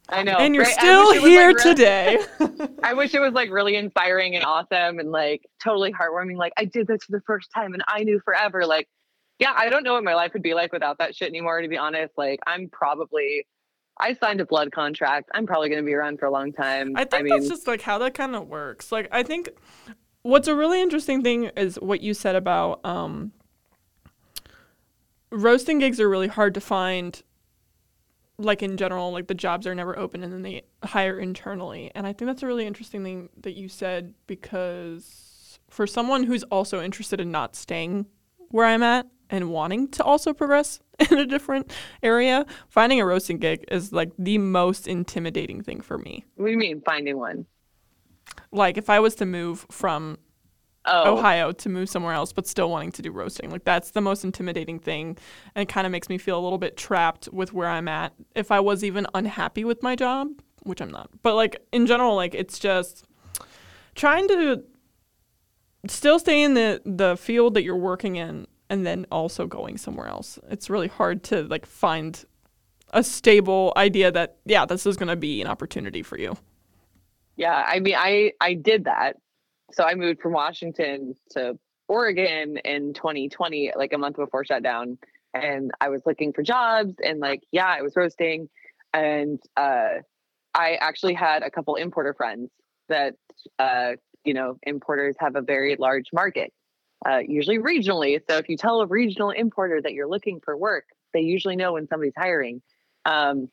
[0.09, 0.37] I know.
[0.37, 0.75] And you're right?
[0.75, 2.19] Still wish it was, here like, really- today.
[2.83, 6.37] I wish it was like really inspiring and awesome and like totally heartwarming.
[6.37, 8.67] Like I did this for the first time and I knew forever.
[8.67, 8.89] Like,
[9.39, 11.61] yeah, I don't know what my life would be like without that shit anymore.
[11.61, 13.47] To be honest, like I'm probably,
[13.99, 15.31] I signed a blood contract.
[15.35, 16.95] I'm probably going to be around for a long time.
[16.97, 18.93] I think mean, that's just like how that kind of works.
[18.93, 19.51] Like I think
[20.23, 23.33] what's a really interesting thing is what you said about um,
[25.31, 27.23] roasting gigs are really hard to find.
[28.37, 31.91] Like in general, like the jobs are never open and then they hire internally.
[31.95, 36.43] And I think that's a really interesting thing that you said because for someone who's
[36.45, 38.07] also interested in not staying
[38.51, 40.81] where I'm at and wanting to also progress
[41.11, 41.73] in a different
[42.03, 46.25] area, finding a roasting gig is like the most intimidating thing for me.
[46.37, 47.47] what do you mean finding one?
[48.51, 50.19] like if I was to move from
[50.87, 54.03] Oh, Ohio to move somewhere else, but still wanting to do roasting, like that's the
[54.03, 55.17] most intimidating thing,
[55.55, 58.13] and it kind of makes me feel a little bit trapped with where I'm at.
[58.35, 60.29] If I was even unhappy with my job,
[60.63, 63.05] which I'm not, but like in general, like it's just
[63.95, 64.63] trying to
[65.89, 70.07] still stay in the the field that you're working in, and then also going somewhere
[70.09, 70.39] else.
[70.51, 72.23] It's really hard to like find
[72.93, 76.37] a stable idea that yeah, this is going to be an opportunity for you.
[77.37, 77.65] yeah.
[77.67, 79.17] I mean, I I did that.
[79.75, 81.59] So I moved from Washington to
[81.89, 84.99] Oregon in 2020, like a month before shutdown,
[85.35, 88.49] and I was looking for jobs and like yeah, I was roasting,
[88.93, 90.01] and uh,
[90.55, 92.51] I actually had a couple importer friends
[92.89, 93.15] that
[93.59, 93.93] uh,
[94.25, 96.53] you know importers have a very large market,
[97.07, 98.21] uh, usually regionally.
[98.29, 101.73] So if you tell a regional importer that you're looking for work, they usually know
[101.73, 102.63] when somebody's hiring.
[103.05, 103.49] Um,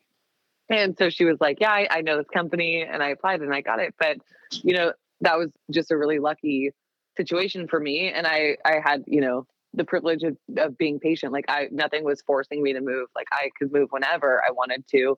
[0.70, 3.54] and so she was like, "Yeah, I, I know this company," and I applied and
[3.54, 3.96] I got it.
[4.00, 4.18] But
[4.52, 6.72] you know, that was just a really lucky
[7.18, 11.32] situation for me, and I I had you know the privilege of, of being patient.
[11.32, 13.08] Like I nothing was forcing me to move.
[13.16, 15.18] Like I could move whenever I wanted to.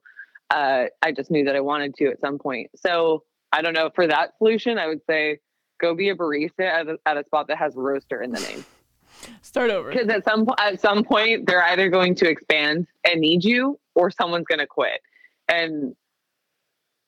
[0.50, 2.70] Uh, I just knew that I wanted to at some point.
[2.76, 4.78] So I don't know for that solution.
[4.78, 5.38] I would say
[5.80, 8.64] go be a barista at a, at a spot that has roaster in the name
[9.42, 9.90] Start over.
[9.90, 14.10] because at some at some point they're either going to expand and need you or
[14.10, 15.00] someone's going to quit
[15.48, 15.94] and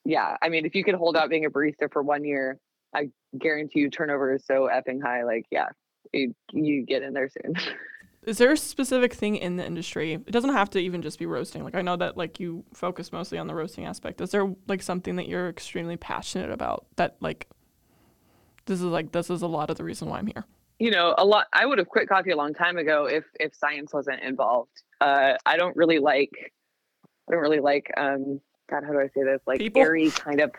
[0.05, 2.59] yeah i mean if you could hold out being a barista for one year
[2.97, 5.67] i guarantee you turnover is so effing high like yeah
[6.13, 7.53] you, you get in there soon
[8.25, 10.11] Is there a specific thing in the industry?
[10.15, 11.63] It doesn't have to even just be roasting.
[11.63, 14.19] Like I know that like you focus mostly on the roasting aspect.
[14.19, 17.47] Is there like something that you're extremely passionate about that like
[18.65, 20.45] this is like this is a lot of the reason why I'm here.
[20.79, 23.55] you know a lot i would have quit coffee a long time ago if if
[23.55, 26.31] science wasn't involved uh i don't really like
[27.27, 28.39] i don't really like um
[28.69, 29.81] god how do i say this like People?
[29.81, 30.51] airy kind of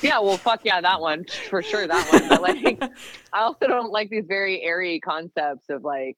[0.00, 2.82] yeah well fuck yeah that one for sure that one but like
[3.32, 6.16] I also don't like these very airy concepts of like,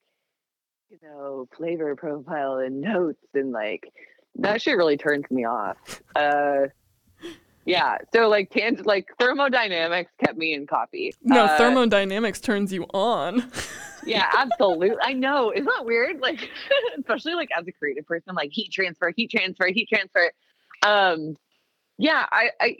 [0.89, 3.91] you know, flavor profile and notes and like
[4.35, 5.77] that shit really turns me off.
[6.15, 6.67] Uh
[7.65, 7.97] yeah.
[8.13, 11.13] So like tang- like thermodynamics kept me in coffee.
[11.23, 13.51] no, Uh, thermodynamics turns you on.
[14.07, 14.91] Yeah, absolutely.
[15.01, 15.51] I know.
[15.51, 16.19] Isn't that weird?
[16.19, 16.51] Like
[16.99, 20.31] especially like as a creative person, like heat transfer, heat transfer, heat transfer.
[20.85, 21.35] Um
[21.97, 22.77] yeah, I, I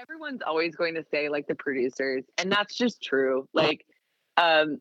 [0.00, 3.48] everyone's always going to say like the producers, and that's just true.
[3.52, 3.84] Like
[4.36, 4.78] um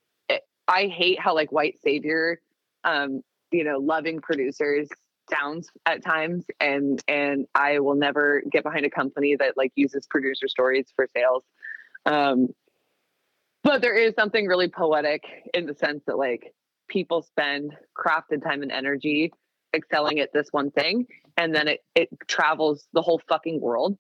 [0.68, 2.41] I hate how like white savior
[2.84, 4.88] um, you know, loving producers
[5.30, 10.07] sounds at times and and I will never get behind a company that like uses
[10.09, 11.43] producer stories for sales.
[12.05, 12.47] Um
[13.63, 16.53] but there is something really poetic in the sense that like
[16.88, 19.34] people spend crafted time and energy
[19.74, 21.05] excelling at this one thing
[21.36, 23.97] and then it it travels the whole fucking world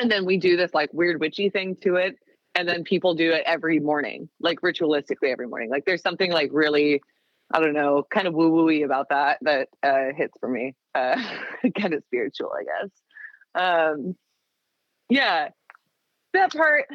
[0.00, 2.16] and then we do this like weird witchy thing to it
[2.54, 5.70] and then people do it every morning like ritualistically every morning.
[5.70, 7.02] Like there's something like really
[7.54, 11.22] i don't know kind of woo wooey about that that uh hits for me uh
[11.78, 12.90] kind of spiritual i guess.
[13.54, 14.16] Um
[15.08, 15.48] yeah
[16.32, 16.86] that part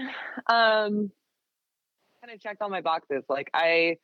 [0.48, 1.12] um
[2.22, 3.24] kind of checked all my boxes.
[3.30, 3.98] Like i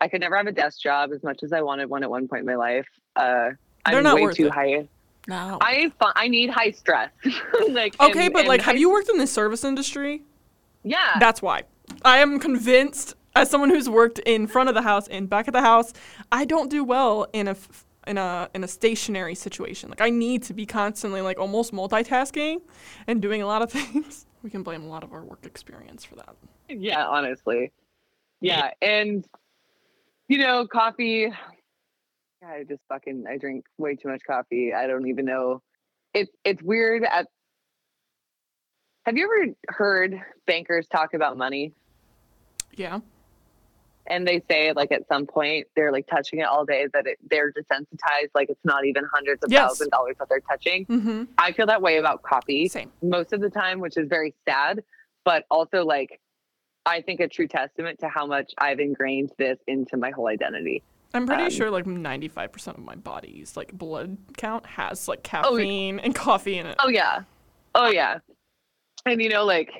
[0.00, 2.28] i could never have a desk job as much as i wanted one at one
[2.28, 2.88] point in my life.
[3.16, 3.50] Uh
[3.86, 4.52] They're i'm way too it.
[4.52, 4.88] high
[5.30, 5.58] No.
[5.60, 7.10] I I need high stress.
[7.70, 10.22] like okay, and- but and like have you worked in the service industry?
[10.82, 11.16] Yeah.
[11.20, 11.62] That's why.
[12.04, 15.52] I am convinced, as someone who's worked in front of the house and back of
[15.52, 15.92] the house,
[16.32, 19.88] I don't do well in a f- in a in a stationary situation.
[19.90, 22.60] Like I need to be constantly like almost multitasking
[23.06, 24.26] and doing a lot of things.
[24.42, 26.34] We can blame a lot of our work experience for that.
[26.68, 27.72] yeah, honestly.
[28.40, 29.26] Yeah, and
[30.28, 31.30] you know, coffee.
[32.46, 34.72] I just fucking I drink way too much coffee.
[34.72, 35.62] I don't even know.
[36.14, 37.04] It's it's weird.
[37.04, 37.26] At
[39.06, 40.14] have you ever heard
[40.46, 41.72] bankers talk about money?
[42.74, 43.00] Yeah.
[44.06, 47.18] and they say like at some point they're like touching it all day that it,
[47.28, 49.60] they're desensitized like it's not even hundreds of Yes.
[49.68, 51.24] thousand dollars that they're touching Mm-hmm.
[51.36, 52.90] i feel that way about coffee Same.
[53.02, 54.82] most of the time which is very sad
[55.24, 56.20] but also like
[56.86, 60.82] i think a true testament to how much i've ingrained this into my whole identity
[61.12, 65.22] I'm pretty Um, sure like 95% of my body's like blood count has like Oh,
[65.56, 66.76] caffeine and coffee in it.
[66.78, 67.22] oh yeah
[67.74, 68.18] oh yeah
[69.06, 69.70] and you know like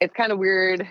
[0.00, 0.86] it's kind of weird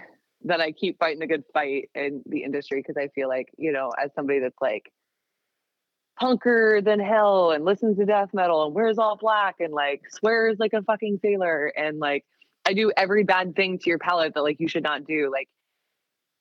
[0.45, 3.71] that i keep fighting a good fight in the industry because i feel like you
[3.71, 4.91] know as somebody that's like
[6.21, 10.57] punker than hell and listens to death metal and wears all black and like swears
[10.59, 12.25] like a fucking sailor and like
[12.67, 15.31] I do every bad thing to your palate that like you should not do.
[15.31, 15.47] Like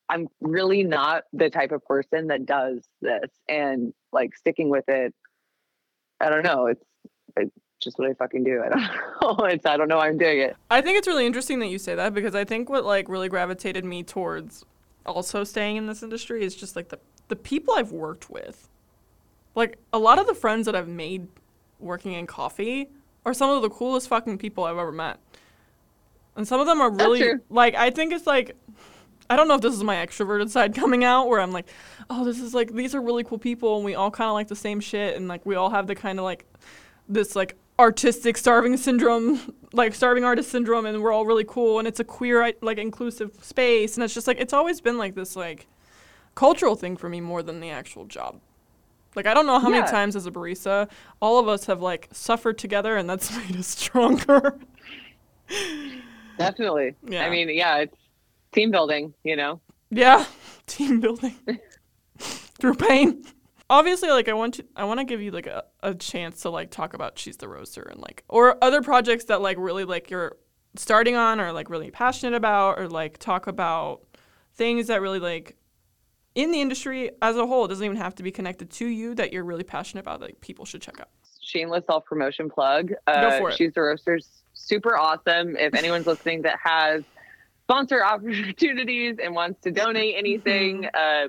[0.08, 5.14] I'm really not the type of person that does this and like sticking with it.
[6.20, 6.66] I don't know.
[6.66, 6.84] It's,
[7.36, 8.62] it's just what I fucking do.
[8.64, 8.80] I don't
[9.40, 9.44] know.
[9.46, 10.56] It's I don't know why I'm doing it.
[10.70, 13.28] I think it's really interesting that you say that because I think what like really
[13.28, 14.64] gravitated me towards
[15.06, 16.98] also staying in this industry is just like the
[17.28, 18.68] the people I've worked with.
[19.54, 21.28] Like a lot of the friends that I've made
[21.78, 22.88] working in coffee
[23.24, 25.18] are some of the coolest fucking people I've ever met.
[26.36, 28.56] And some of them are really like I think it's like
[29.30, 31.66] I don't know if this is my extroverted side coming out where I'm like,
[32.08, 34.48] oh, this is like these are really cool people and we all kind of like
[34.48, 36.46] the same shit and like we all have the kind of like
[37.08, 41.86] this like artistic starving syndrome, like starving artist syndrome, and we're all really cool and
[41.86, 45.36] it's a queer like inclusive space and it's just like it's always been like this
[45.36, 45.66] like
[46.34, 48.40] cultural thing for me more than the actual job.
[49.14, 49.80] Like I don't know how Yeah.
[49.80, 50.88] many times as a barista,
[51.20, 54.58] all of us have like suffered together and that's made us stronger.
[56.38, 56.94] Definitely.
[57.06, 57.26] Yeah.
[57.26, 57.96] I mean, yeah, it's
[58.52, 59.60] team building, you know.
[59.90, 60.24] Yeah,
[60.66, 61.36] team building
[62.18, 63.24] through pain.
[63.70, 66.50] Obviously, like I want to, I want to give you like a, a chance to
[66.50, 70.10] like talk about She's the Roaster and like or other projects that like really like
[70.10, 70.36] you're
[70.76, 74.02] starting on or like really passionate about or like talk about
[74.54, 75.56] things that really like
[76.34, 77.64] in the industry as a whole.
[77.66, 80.20] It doesn't even have to be connected to you that you're really passionate about.
[80.20, 81.08] That people should check out.
[81.42, 82.92] shameless self promotion plug.
[83.06, 83.56] Uh, for it.
[83.56, 85.56] She's the Roasters, super awesome.
[85.56, 87.02] If anyone's listening that has
[87.68, 91.28] sponsor opportunities and wants to donate anything, uh,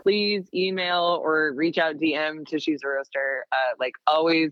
[0.00, 3.44] please email or reach out DM to She's a Roaster.
[3.52, 4.50] Uh, like always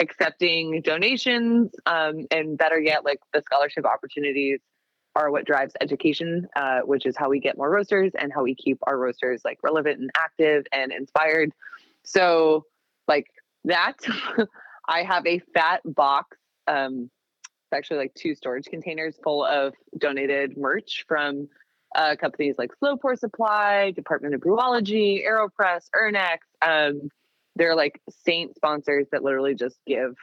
[0.00, 4.60] accepting donations, um, and better yet, like the scholarship opportunities
[5.16, 8.54] are what drives education, uh, which is how we get more roasters and how we
[8.54, 11.52] keep our roasters like relevant and active and inspired.
[12.02, 12.64] So,
[13.06, 13.26] like
[13.64, 13.94] that,
[14.88, 16.36] I have a fat box.
[16.66, 17.10] Um,
[17.74, 21.48] actually like two storage containers full of donated merch from
[21.94, 26.38] uh, companies like Slow Pour Supply, Department of Brewology, Aeropress, Urnex.
[26.62, 27.08] Um,
[27.56, 30.14] they're like saint sponsors that literally just give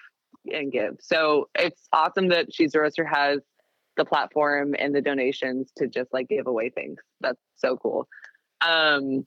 [0.52, 0.98] and give.
[1.00, 3.40] So it's awesome that She's a Roaster has
[3.98, 7.00] the platform and the donations to just like give away things.
[7.20, 8.08] That's so cool.
[8.66, 9.26] Um,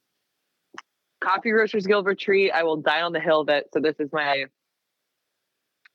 [1.21, 2.53] Coffee Roasters Guild retreat.
[2.53, 3.67] I will die on the hill that.
[3.73, 4.47] So this is my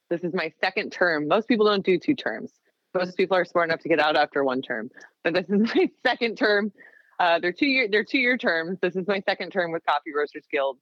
[0.10, 1.28] this is my second term.
[1.28, 2.52] Most people don't do two terms.
[2.94, 4.90] Most people are smart enough to get out after one term.
[5.24, 6.72] But this is my second term.
[7.20, 8.80] Uh, they're two year they're two year terms.
[8.82, 10.78] This is my second term with Coffee Roasters Guild,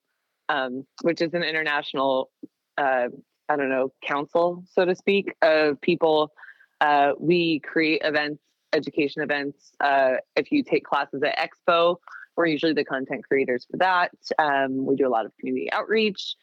[0.50, 2.30] um, which is an international
[2.78, 3.08] uh,
[3.50, 6.32] I don't know council, so to speak, of people.
[6.80, 9.72] Uh, we create events, education events.
[9.80, 11.96] Uh, if you take classes at Expo,
[12.36, 14.12] we're usually the content creators for that.
[14.38, 16.36] Um, we do a lot of community outreach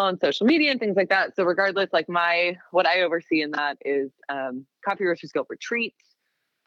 [0.00, 1.36] on social media and things like that.
[1.36, 5.94] So regardless, like my what I oversee in that is um, Coffee Roasters Guild retreat.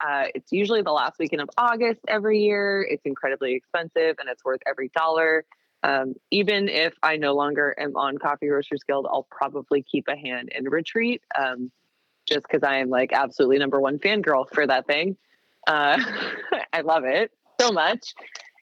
[0.05, 2.85] Uh, it's usually the last weekend of August every year.
[2.89, 5.45] It's incredibly expensive and it's worth every dollar.
[5.83, 10.15] Um, even if I no longer am on Coffee Roasters Guild, I'll probably keep a
[10.15, 11.71] hand in retreat um,
[12.25, 15.17] just because I am like absolutely number one fangirl for that thing.
[15.67, 15.97] Uh,
[16.73, 18.13] I love it so much.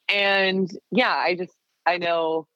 [0.10, 1.54] And yeah, I just,
[1.86, 2.48] I know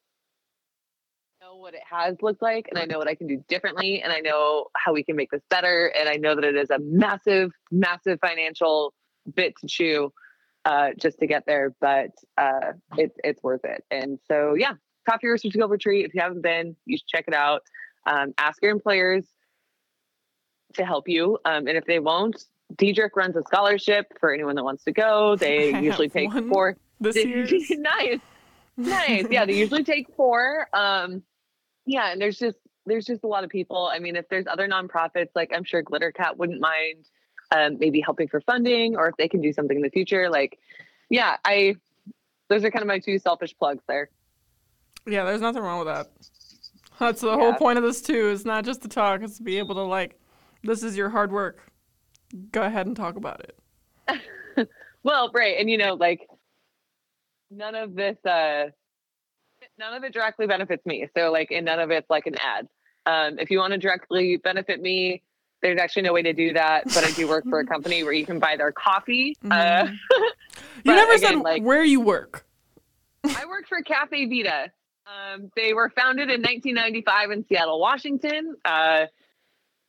[1.65, 4.19] what it has looked like and I know what I can do differently and I
[4.19, 7.49] know how we can make this better and I know that it is a massive
[7.71, 8.93] massive financial
[9.33, 10.13] bit to chew
[10.65, 13.83] uh, just to get there but uh, it's it's worth it.
[13.89, 14.73] And so yeah
[15.09, 17.63] coffee roasters guild retreat if you haven't been you should check it out.
[18.05, 19.25] Um, ask your employers
[20.75, 22.45] to help you um, and if they won't
[22.77, 25.35] Diedrich runs a scholarship for anyone that wants to go.
[25.35, 27.47] They I usually take four This year.
[27.71, 28.19] nice
[28.77, 29.25] nice.
[29.31, 31.23] Yeah they usually take four um
[31.85, 34.67] yeah and there's just there's just a lot of people i mean if there's other
[34.67, 37.05] nonprofits like i'm sure GlitterCat wouldn't mind
[37.51, 40.59] um, maybe helping for funding or if they can do something in the future like
[41.09, 41.75] yeah i
[42.49, 44.09] those are kind of my two selfish plugs there
[45.07, 46.11] Yeah, there's nothing wrong with that.
[46.99, 48.29] That's the whole point of this too.
[48.29, 50.17] It's not just to talk; it's to be able to like,
[50.63, 51.59] this is your hard work.
[52.51, 54.69] Go ahead and talk about it.
[55.03, 56.27] well right and you know like
[57.51, 58.65] none of this uh
[59.77, 61.07] none of it directly benefits me.
[61.18, 62.68] So like and none of it's like an ad.
[63.06, 65.22] Um if you want to directly benefit me,
[65.61, 66.84] there's actually no way to do that.
[66.85, 69.35] But I do work for a company where you can buy their coffee.
[69.43, 69.95] Uh, Mhm.
[70.84, 72.45] you never again, said like- where you work.
[73.23, 74.72] I work for Caffe Vita.
[75.07, 78.56] Um, they were founded in 1995 in Seattle, Washington.
[78.64, 79.06] Uh,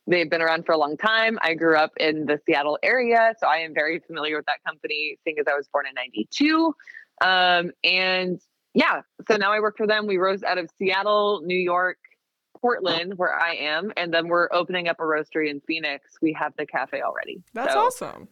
[0.07, 1.37] they've been around for a long time.
[1.41, 5.19] I grew up in the Seattle area, so I am very familiar with that company,
[5.23, 6.73] seeing as I was born in 92.
[7.21, 8.39] Um, and
[8.77, 10.05] yeah, so now I work for them.
[10.05, 11.97] We rose out of Seattle, New York,
[12.61, 16.11] Portland, where I am, and then we're opening up a roastery in Phoenix.
[16.21, 17.41] We have the cafe already.
[17.53, 18.27] That's So- awesome.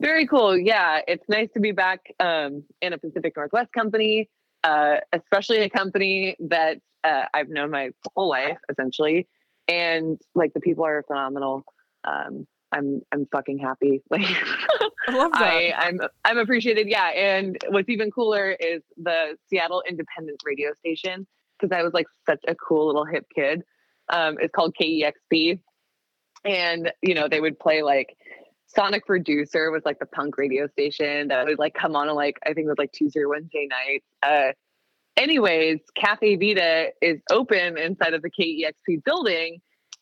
[0.00, 0.56] very cool.
[0.58, 4.28] Yeah, it's nice to be back um, in a Pacific Northwest company,
[4.64, 9.28] uh, especially a company that uh, I've known my whole life, essentially.
[9.68, 11.64] And like the people are phenomenal.
[12.04, 14.02] Um, I'm I'm fucking happy.
[14.10, 14.26] Like
[15.08, 15.42] I love that.
[15.42, 16.88] I, I'm I'm appreciated.
[16.88, 21.26] Yeah, and what's even cooler is the Seattle Independent radio station
[21.58, 23.62] because I was like such a cool little hip kid.
[24.12, 25.60] Um, it's called KEXP,
[26.44, 28.16] and you know they would play like
[28.66, 32.38] Sonic Reducer was like the punk radio station that would like come on on like
[32.44, 34.06] I think it was like Tuesday or Wednesday nights.
[34.22, 34.52] Uh,
[35.16, 39.60] anyways, Caffe Vita is open inside of the KEXP building.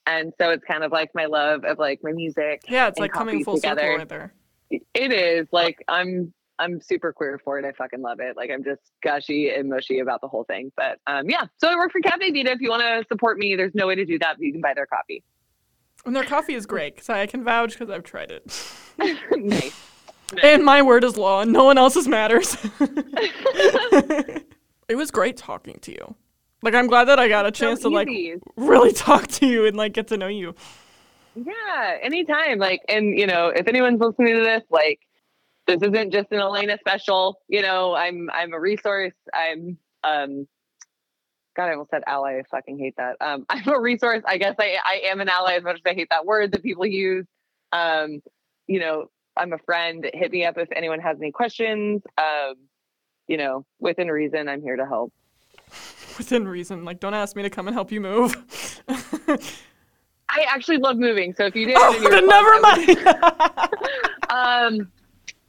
[0.08, 3.12] And so it's kind of like my love of like my music yeah, it's like
[3.12, 3.98] coming full circle together.
[3.98, 4.32] right there.
[4.70, 7.64] it is like I'm I'm super queer for it.
[7.66, 8.34] I fucking love it.
[8.36, 10.72] Like I'm just gushy and mushy about the whole thing.
[10.76, 12.50] But um yeah, so I work for Caffe Vita.
[12.50, 14.62] If you want to support me, there's no way to do that, but you can
[14.62, 15.22] buy their coffee.
[16.06, 18.64] And their coffee is great because I can vouch because I've tried it.
[19.30, 19.74] nice.
[20.42, 22.54] And my word is law, and no one else's matters.
[22.80, 24.44] it
[24.94, 26.16] was great talking to you.
[26.62, 28.08] Like I'm glad that I got a chance So to like
[28.56, 30.54] really talk to you and like get to know you.
[31.34, 32.58] Yeah, anytime.
[32.58, 35.00] Like, and you know, if anyone's listening to this, like,
[35.66, 37.40] this isn't just an Elena special.
[37.48, 39.14] You know, I'm I'm a resource.
[39.32, 40.48] I'm um,
[41.56, 42.38] God, I almost said ally.
[42.38, 43.16] I fucking hate that.
[43.20, 44.22] Um, I'm a resource.
[44.26, 46.62] I guess I I am an ally as much as I hate that word that
[46.62, 47.26] people use.
[47.72, 48.20] Um,
[48.66, 50.08] you know, I'm a friend.
[50.12, 52.02] Hit me up if anyone has any questions.
[52.16, 52.54] Um,
[53.28, 55.12] you know, within reason, I'm here to help.
[56.18, 56.84] Within reason.
[56.84, 58.34] Like don't ask me to come and help you move.
[60.30, 61.34] I actually love moving.
[61.34, 62.98] So if you did, oh, then never mind.
[64.30, 64.92] um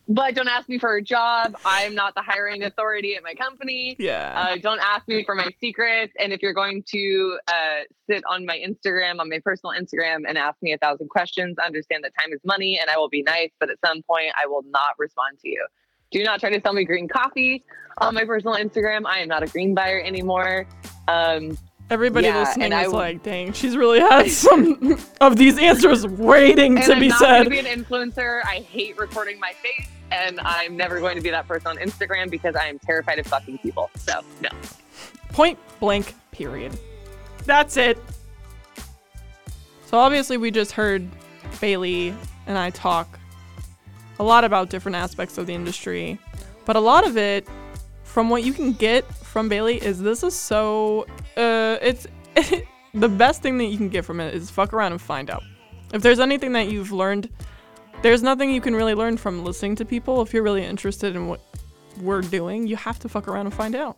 [0.10, 3.96] but don't ask me for a job i'm not the hiring authority at my company
[4.00, 4.34] yeah.
[4.36, 8.46] uh, don't ask me for my secrets and if you're going to uh, sit on
[8.46, 12.34] my instagram on my personal instagram and ask me a thousand questions understand that time
[12.34, 15.38] is money and i will be nice but at some point i will not respond
[15.40, 15.66] to you
[16.12, 17.64] do not try to sell me green coffee
[18.00, 20.66] on my personal instagram i am not a green buyer anymore
[21.08, 21.58] um,
[21.92, 26.78] Everybody yeah, listening is w- like, dang, she's really had some of these answers waiting
[26.78, 27.30] and to i'm be not said.
[27.30, 31.22] going to be an influencer i hate recording my face and i'm never going to
[31.22, 34.50] be that person on instagram because i am terrified of fucking people so no
[35.30, 36.78] Point blank, period.
[37.46, 37.98] That's it.
[39.86, 41.08] So obviously, we just heard
[41.54, 42.16] Baylee
[42.48, 43.19] and I talk
[44.20, 46.20] a lot about different aspects of the industry,
[46.66, 47.48] but a lot of it,
[48.04, 51.06] from what you can get from Baylee, is this is so.
[51.38, 52.08] Uh, it's
[52.94, 55.44] the best thing that you can get from it is fuck around and find out.
[55.94, 57.30] If there's anything that you've learned,
[58.02, 60.22] there's nothing you can really learn from listening to people.
[60.22, 61.42] If you're really interested in what
[62.00, 63.98] we're doing, you have to fuck around and find out.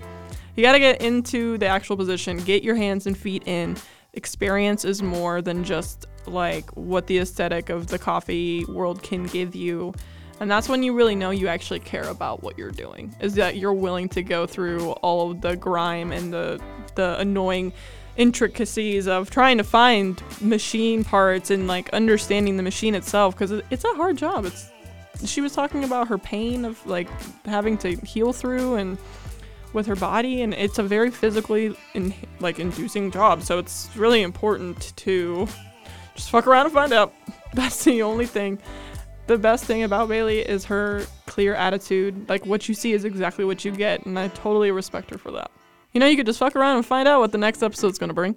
[0.56, 3.78] You got to get into the actual position, get your hands and feet in.
[4.14, 9.56] Experience is more than just like what the aesthetic of the coffee world can give
[9.56, 9.94] you.
[10.42, 13.16] And that's when you really know you actually care about what you're doing.
[13.20, 16.60] Is that you're willing to go through all of the grime and the
[16.96, 17.72] the annoying
[18.18, 23.86] intricacies of trying to find machine parts and like understanding the machine itself because it's
[23.86, 24.46] a hard job.
[24.46, 24.72] It's
[25.24, 27.08] she was talking about her pain of like
[27.46, 28.98] having to heal through and
[29.74, 34.22] with her body and it's a very physically in, like inducing job so it's really
[34.22, 35.48] important to
[36.16, 37.14] just fuck around and find out
[37.54, 38.58] that's the only thing
[39.28, 42.28] the best thing about Baylee is her clear attitude.
[42.30, 45.32] Like what you see is exactly what you get and i totally respect her for
[45.32, 45.52] that.
[45.94, 48.14] You know you could just fuck around and find out what the next episode's to
[48.14, 48.36] bring